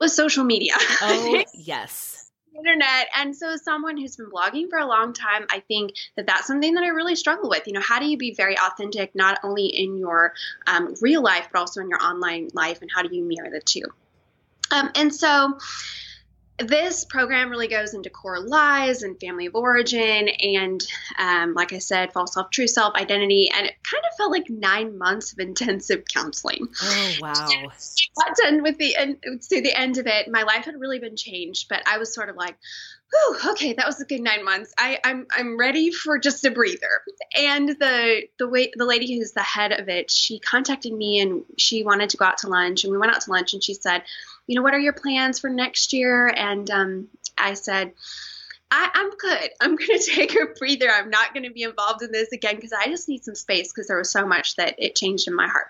[0.00, 0.74] with social media.
[1.02, 2.30] Oh, yes.
[2.56, 3.08] internet.
[3.16, 6.46] And so, as someone who's been blogging for a long time, I think that that's
[6.46, 7.66] something that I really struggle with.
[7.66, 10.34] You know, how do you be very authentic, not only in your
[10.66, 13.60] um, real life, but also in your online life, and how do you mirror the
[13.60, 13.84] two?
[14.70, 15.58] Um, and so,
[16.58, 20.86] this program really goes into core lies and family of origin and
[21.18, 24.48] um, like i said false self true self identity and it kind of felt like
[24.48, 26.66] nine months of intensive counseling.
[26.82, 27.48] Oh wow.
[28.16, 30.30] Got done with the end to the end of it.
[30.30, 32.56] My life had really been changed but i was sort of like
[33.12, 34.74] Whew, okay, that was a good nine months.
[34.76, 37.02] I, I'm I'm ready for just a breather.
[37.38, 41.44] And the the way the lady who's the head of it, she contacted me and
[41.56, 43.74] she wanted to go out to lunch, and we went out to lunch, and she
[43.74, 44.02] said,
[44.46, 46.26] you know, what are your plans for next year?
[46.28, 47.92] And um, I said,
[48.70, 49.50] I, am good.
[49.60, 50.90] I'm going to take a breather.
[50.90, 53.72] I'm not going to be involved in this again because I just need some space
[53.72, 55.68] because there was so much that it changed in my heart.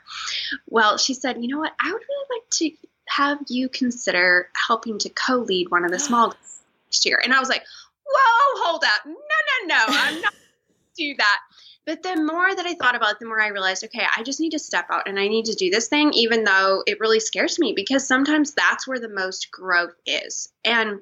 [0.68, 1.72] Well, she said, you know what?
[1.80, 2.70] I would really like to
[3.08, 6.34] have you consider helping to co lead one of the small
[6.96, 7.20] next year.
[7.22, 7.64] And I was like,
[8.06, 9.04] whoa, hold up.
[9.04, 9.84] No, no, no.
[9.88, 10.34] I'm not
[10.96, 11.38] do that.
[11.84, 14.40] But the more that I thought about it, the more I realized, okay, I just
[14.40, 17.20] need to step out and I need to do this thing, even though it really
[17.20, 20.48] scares me because sometimes that's where the most growth is.
[20.64, 21.00] And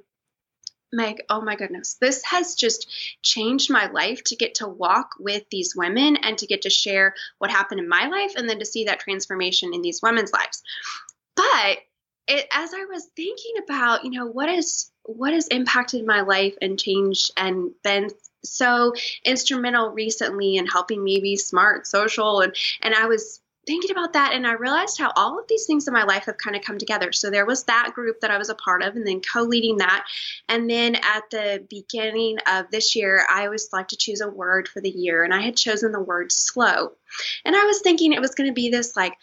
[0.92, 2.88] Meg, oh my goodness, this has just
[3.22, 7.14] changed my life to get to walk with these women and to get to share
[7.38, 10.62] what happened in my life and then to see that transformation in these women's lives.
[11.34, 11.78] But
[12.28, 16.54] it, as I was thinking about, you know, what is what has impacted my life
[16.60, 18.10] and changed and been
[18.42, 18.92] so
[19.24, 24.32] instrumental recently in helping me be smart, social, and and I was thinking about that
[24.34, 26.78] and I realized how all of these things in my life have kind of come
[26.78, 27.12] together.
[27.12, 30.06] So there was that group that I was a part of and then co-leading that.
[30.48, 34.68] And then at the beginning of this year, I always like to choose a word
[34.68, 36.92] for the year and I had chosen the word slow.
[37.44, 39.14] And I was thinking it was going to be this like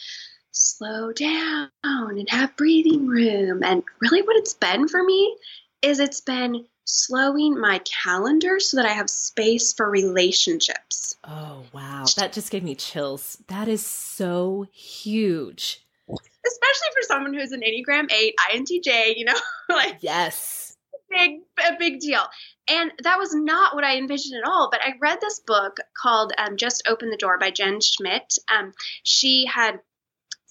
[0.52, 3.64] slow down and have breathing room.
[3.64, 5.36] And really what it's been for me
[5.82, 11.16] is it's been slowing my calendar so that I have space for relationships.
[11.24, 12.06] Oh, wow.
[12.18, 13.38] That just gave me chills.
[13.48, 15.86] That is so huge.
[16.10, 20.76] Especially for someone who's an Enneagram 8, INTJ, you know, like Yes.
[21.10, 22.22] Big a big deal.
[22.70, 26.32] And that was not what I envisioned at all, but I read this book called
[26.38, 28.38] um, Just Open the Door by Jen Schmidt.
[28.50, 28.72] Um,
[29.04, 29.80] she had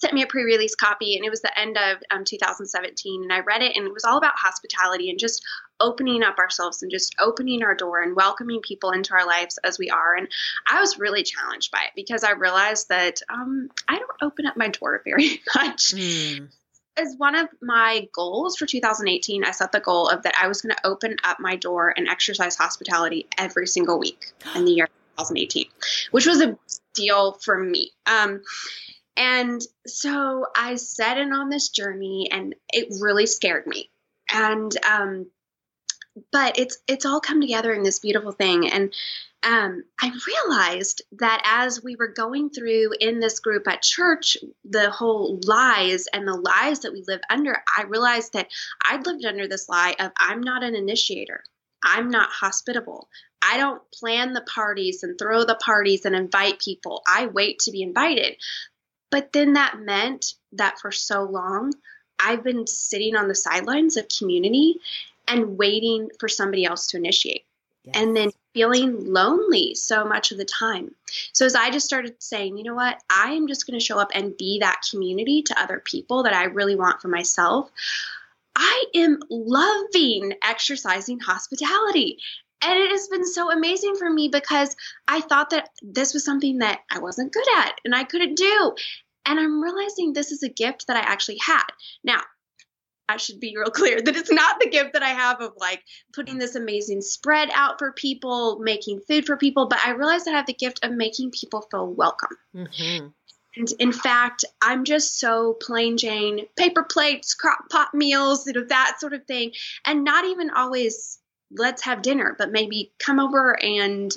[0.01, 3.41] sent me a pre-release copy and it was the end of um, 2017 and i
[3.41, 5.43] read it and it was all about hospitality and just
[5.79, 9.79] opening up ourselves and just opening our door and welcoming people into our lives as
[9.79, 10.29] we are and
[10.71, 14.57] i was really challenged by it because i realized that um, i don't open up
[14.57, 16.49] my door very much mm.
[16.97, 20.63] as one of my goals for 2018 i set the goal of that i was
[20.63, 24.89] going to open up my door and exercise hospitality every single week in the year
[25.19, 25.67] 2018
[26.11, 26.57] which was a
[26.95, 28.41] deal for me um,
[29.17, 33.91] and so I set in on this journey and it really scared me.
[34.33, 35.27] And um
[36.33, 38.93] but it's it's all come together in this beautiful thing and
[39.43, 44.91] um, I realized that as we were going through in this group at church, the
[44.91, 48.49] whole lies and the lies that we live under, I realized that
[48.85, 51.43] I'd lived under this lie of I'm not an initiator.
[51.83, 53.09] I'm not hospitable.
[53.43, 57.03] I don't plan the parties and throw the parties and invite people.
[57.09, 58.37] I wait to be invited.
[59.11, 61.73] But then that meant that for so long,
[62.23, 64.77] I've been sitting on the sidelines of community
[65.27, 67.45] and waiting for somebody else to initiate.
[67.85, 67.97] Yes.
[67.97, 70.95] And then feeling lonely so much of the time.
[71.33, 73.99] So as I just started saying, you know what, I am just going to show
[73.99, 77.71] up and be that community to other people that I really want for myself.
[78.57, 82.19] I am loving exercising hospitality.
[82.63, 84.75] And it has been so amazing for me because
[85.09, 88.75] I thought that this was something that I wasn't good at and I couldn't do.
[89.27, 91.65] And I'm realizing this is a gift that I actually had.
[92.05, 92.21] Now,
[93.09, 95.83] I should be real clear that it's not the gift that I have of like
[96.13, 100.33] putting this amazing spread out for people, making food for people, but I realized I
[100.33, 102.37] have the gift of making people feel welcome.
[102.55, 103.09] Mm-hmm.
[103.57, 108.65] And in fact, I'm just so plain Jane, paper plates, crock pot meals, you know,
[108.69, 109.53] that sort of thing.
[109.85, 111.19] And not even always
[111.51, 114.15] let's have dinner, but maybe come over and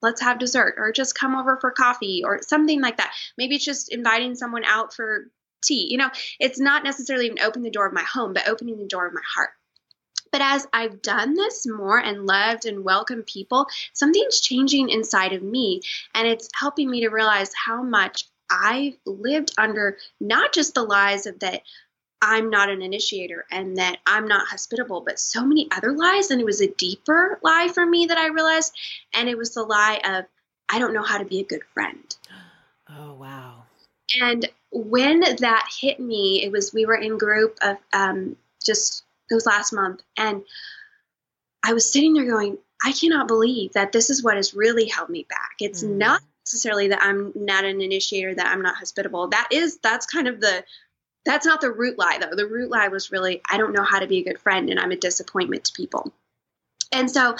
[0.00, 3.12] let's have dessert or just come over for coffee or something like that.
[3.38, 5.30] Maybe it's just inviting someone out for
[5.62, 5.88] tea.
[5.90, 6.10] You know,
[6.40, 9.14] it's not necessarily even opening the door of my home, but opening the door of
[9.14, 9.50] my heart.
[10.32, 15.42] But as I've done this more and loved and welcomed people, something's changing inside of
[15.42, 15.82] me.
[16.14, 21.26] And it's helping me to realize how much I've lived under not just the lies
[21.26, 21.62] of that
[22.22, 26.30] I'm not an initiator and that I'm not hospitable, but so many other lies.
[26.30, 28.72] And it was a deeper lie for me that I realized.
[29.12, 30.24] And it was the lie of,
[30.68, 32.16] I don't know how to be a good friend.
[32.94, 33.62] Oh, wow.
[34.20, 39.34] And when that hit me, it was, we were in group of um, just, it
[39.34, 40.02] was last month.
[40.18, 40.42] And
[41.64, 45.08] I was sitting there going, I cannot believe that this is what has really held
[45.08, 45.52] me back.
[45.58, 45.96] It's mm.
[45.96, 49.28] not necessarily that I'm not an initiator, that I'm not hospitable.
[49.28, 50.64] That is, that's kind of the
[51.24, 52.34] that's not the root lie, though.
[52.34, 54.80] The root lie was really, I don't know how to be a good friend and
[54.80, 56.12] I'm a disappointment to people.
[56.90, 57.36] And so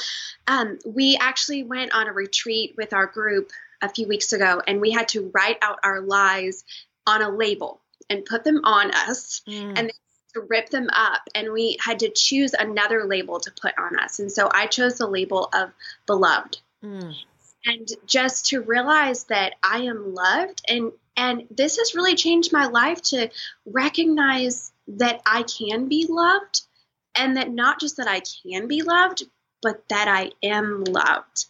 [0.47, 3.51] um, we actually went on a retreat with our group
[3.83, 6.65] a few weeks ago and we had to write out our lies
[7.07, 9.79] on a label and put them on us mm.
[9.79, 9.93] and
[10.35, 14.19] to rip them up and we had to choose another label to put on us
[14.19, 15.71] and so i chose the label of
[16.07, 17.15] beloved mm.
[17.67, 22.67] and just to realize that i am loved and and this has really changed my
[22.67, 23.31] life to
[23.67, 26.63] recognize that I can be loved
[27.15, 29.25] and that not just that I can be loved,
[29.61, 31.47] but that I am loved.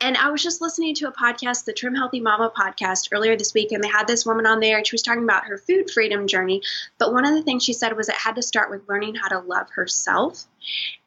[0.00, 3.52] And I was just listening to a podcast, the Trim Healthy Mama podcast, earlier this
[3.52, 5.90] week, and they had this woman on there, and she was talking about her food
[5.90, 6.62] freedom journey.
[6.98, 9.28] But one of the things she said was it had to start with learning how
[9.28, 10.44] to love herself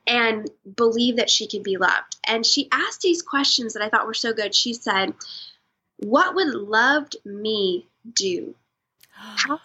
[0.05, 2.17] and believe that she could be loved.
[2.27, 4.53] And she asked these questions that I thought were so good.
[4.53, 5.13] She said,
[5.97, 8.55] what would loved me do?
[9.11, 9.59] How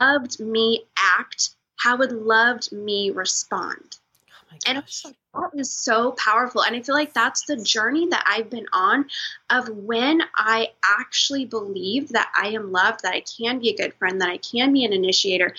[0.00, 1.50] loved me act?
[1.76, 3.98] How would loved me respond?
[4.30, 6.62] Oh and it's like, that is so powerful.
[6.62, 9.06] And I feel like that's the journey that I've been on
[9.50, 13.94] of when I actually believe that I am loved, that I can be a good
[13.94, 15.54] friend, that I can be an initiator.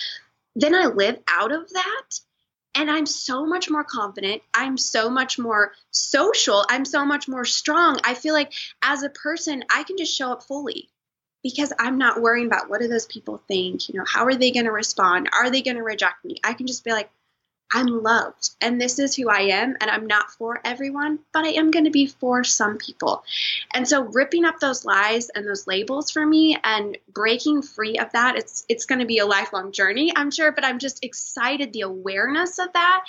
[0.56, 2.20] Then I live out of that.
[2.76, 4.42] And I'm so much more confident.
[4.52, 6.64] I'm so much more social.
[6.68, 7.98] I'm so much more strong.
[8.02, 10.88] I feel like as a person, I can just show up fully
[11.44, 14.50] because I'm not worrying about what do those people think, you know, how are they
[14.50, 15.28] going to respond?
[15.38, 16.40] Are they going to reject me?
[16.42, 17.10] I can just be like,
[17.72, 21.50] I'm loved and this is who I am and I'm not for everyone, but I
[21.50, 23.24] am going to be for some people.
[23.72, 28.12] And so ripping up those lies and those labels for me and breaking free of
[28.12, 31.72] that, it's it's going to be a lifelong journey, I'm sure, but I'm just excited
[31.72, 33.04] the awareness of that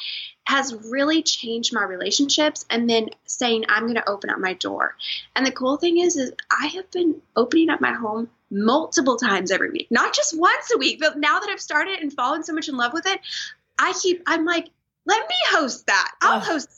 [0.47, 4.95] has really changed my relationships and then saying I'm going to open up my door.
[5.35, 9.51] And the cool thing is is I have been opening up my home multiple times
[9.51, 12.53] every week, not just once a week, but now that I've started and fallen so
[12.53, 13.19] much in love with it,
[13.77, 14.69] I keep, I'm like,
[15.05, 16.11] let me host that.
[16.21, 16.69] I'll host.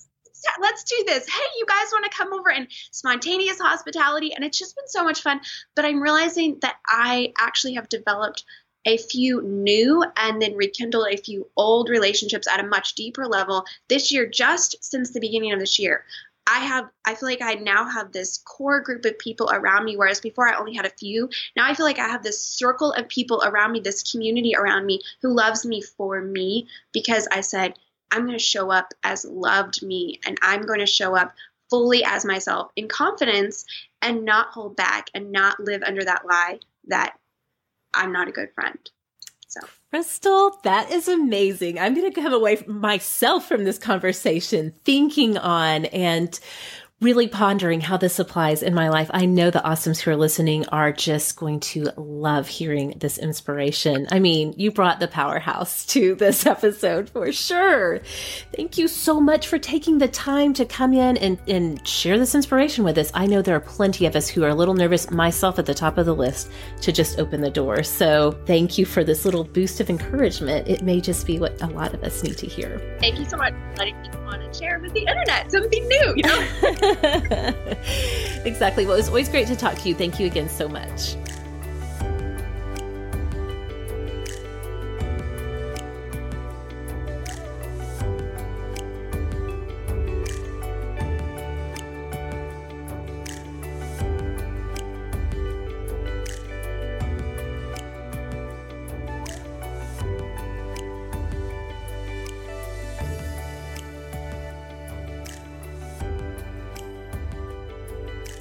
[0.61, 1.27] Let's do this.
[1.27, 4.33] Hey, you guys want to come over and spontaneous hospitality?
[4.33, 5.41] And it's just been so much fun.
[5.75, 8.43] But I'm realizing that I actually have developed
[8.85, 13.65] a few new and then rekindled a few old relationships at a much deeper level
[13.89, 16.05] this year, just since the beginning of this year.
[16.47, 19.97] I have I feel like I now have this core group of people around me
[19.97, 21.29] whereas before I only had a few.
[21.55, 24.85] Now I feel like I have this circle of people around me, this community around
[24.85, 27.73] me who loves me for me because I said
[28.11, 31.33] I'm going to show up as loved me and I'm going to show up
[31.69, 33.65] fully as myself in confidence
[34.01, 37.17] and not hold back and not live under that lie that
[37.93, 38.79] I'm not a good friend.
[39.89, 41.79] Crystal, that is amazing.
[41.79, 46.37] I'm going to come away myself from this conversation thinking on and
[46.99, 49.11] really pondering how this applies in my life.
[49.13, 54.07] I know the awesomes who are listening are just going to love hearing this inspiration.
[54.09, 57.99] I mean, you brought the powerhouse to this episode for sure.
[58.55, 62.33] Thank you so much for taking the time to come in and, and share this
[62.33, 63.11] inspiration with us.
[63.13, 65.75] I know there are plenty of us who are a little nervous, myself at the
[65.75, 66.49] top of the list,
[66.81, 67.83] to just open the door.
[67.83, 70.67] So thank you for this little boost of encouragement.
[70.67, 72.81] It may just be what a lot of us need to hear.
[72.99, 75.87] Thank you so much for letting me come on and share with the internet something
[75.87, 76.85] new, you know?
[78.45, 78.85] exactly.
[78.85, 79.95] Well, it was always great to talk to you.
[79.95, 81.15] Thank you again so much.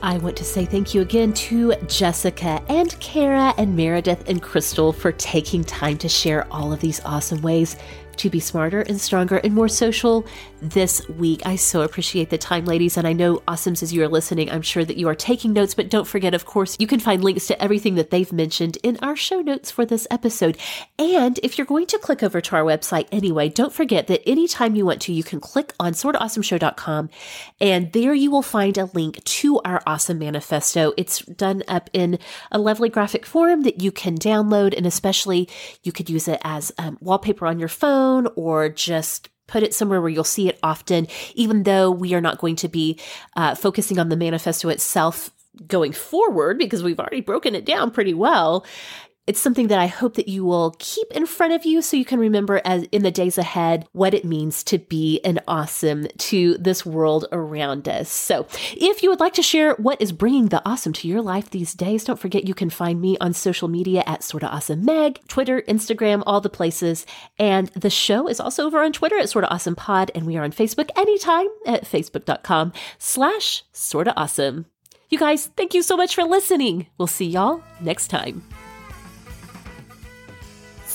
[0.07, 4.93] I want to say thank you again to Jessica and Kara and Meredith and Crystal
[4.93, 7.75] for taking time to share all of these awesome ways
[8.19, 10.25] to be smarter and stronger and more social
[10.61, 11.43] this week.
[11.45, 12.97] I so appreciate the time, ladies.
[12.97, 15.75] And I know, awesomes, as you are listening, I'm sure that you are taking notes,
[15.75, 18.99] but don't forget, of course, you can find links to everything that they've mentioned in
[19.03, 20.57] our show notes for this episode.
[20.99, 24.75] And if you're going to click over to our website anyway, don't forget that anytime
[24.75, 27.11] you want to, you can click on sortaawesomeshow.com
[27.61, 30.93] and there you will find a link to our awesome manifesto.
[30.97, 32.19] It's done up in
[32.51, 35.49] a lovely graphic form that you can download, and especially
[35.83, 40.01] you could use it as um, wallpaper on your phone or just put it somewhere
[40.01, 42.99] where you'll see it often, even though we are not going to be
[43.37, 45.31] uh, focusing on the manifesto itself
[45.67, 48.65] going forward because we've already broken it down pretty well
[49.27, 52.05] it's something that I hope that you will keep in front of you so you
[52.05, 56.57] can remember as in the days ahead what it means to be an awesome to
[56.59, 58.09] this world around us.
[58.09, 61.51] So, if you would like to share what is bringing the awesome to your life
[61.51, 65.21] these days, don't forget you can find me on social media at Sorta Awesome Meg,
[65.29, 67.05] Twitter, Instagram, all the places.
[67.39, 70.45] And the show is also over on Twitter at Sorta Awesome Pod, and we are
[70.45, 74.67] on Facebook anytime at facebook.com slash Sorta Awesome.
[75.09, 76.87] You guys, thank you so much for listening.
[76.99, 78.43] We'll see y'all next time.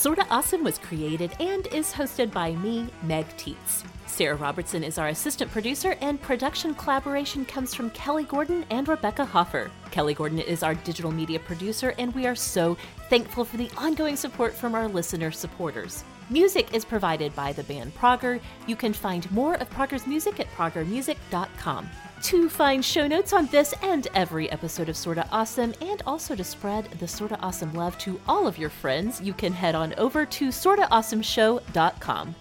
[0.02, 3.84] Sorta Awesome was created and is hosted by me, Meg Tietz.
[4.06, 9.24] Sarah Robertson is our assistant producer, and production collaboration comes from Kelly Gordon and Rebecca
[9.24, 9.70] Hoffer.
[9.92, 12.76] Kelly Gordon is our digital media producer, and we are so
[13.10, 16.02] thankful for the ongoing support from our listener supporters.
[16.30, 18.40] Music is provided by the band Prager.
[18.66, 21.88] You can find more of Prager's music at pragermusic.com.
[22.22, 26.44] To find show notes on this and every episode of Sorta Awesome, and also to
[26.44, 30.24] spread the Sorta Awesome love to all of your friends, you can head on over
[30.24, 32.34] to sortaawesomeshow.com.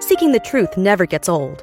[0.00, 1.62] Seeking the truth never gets old.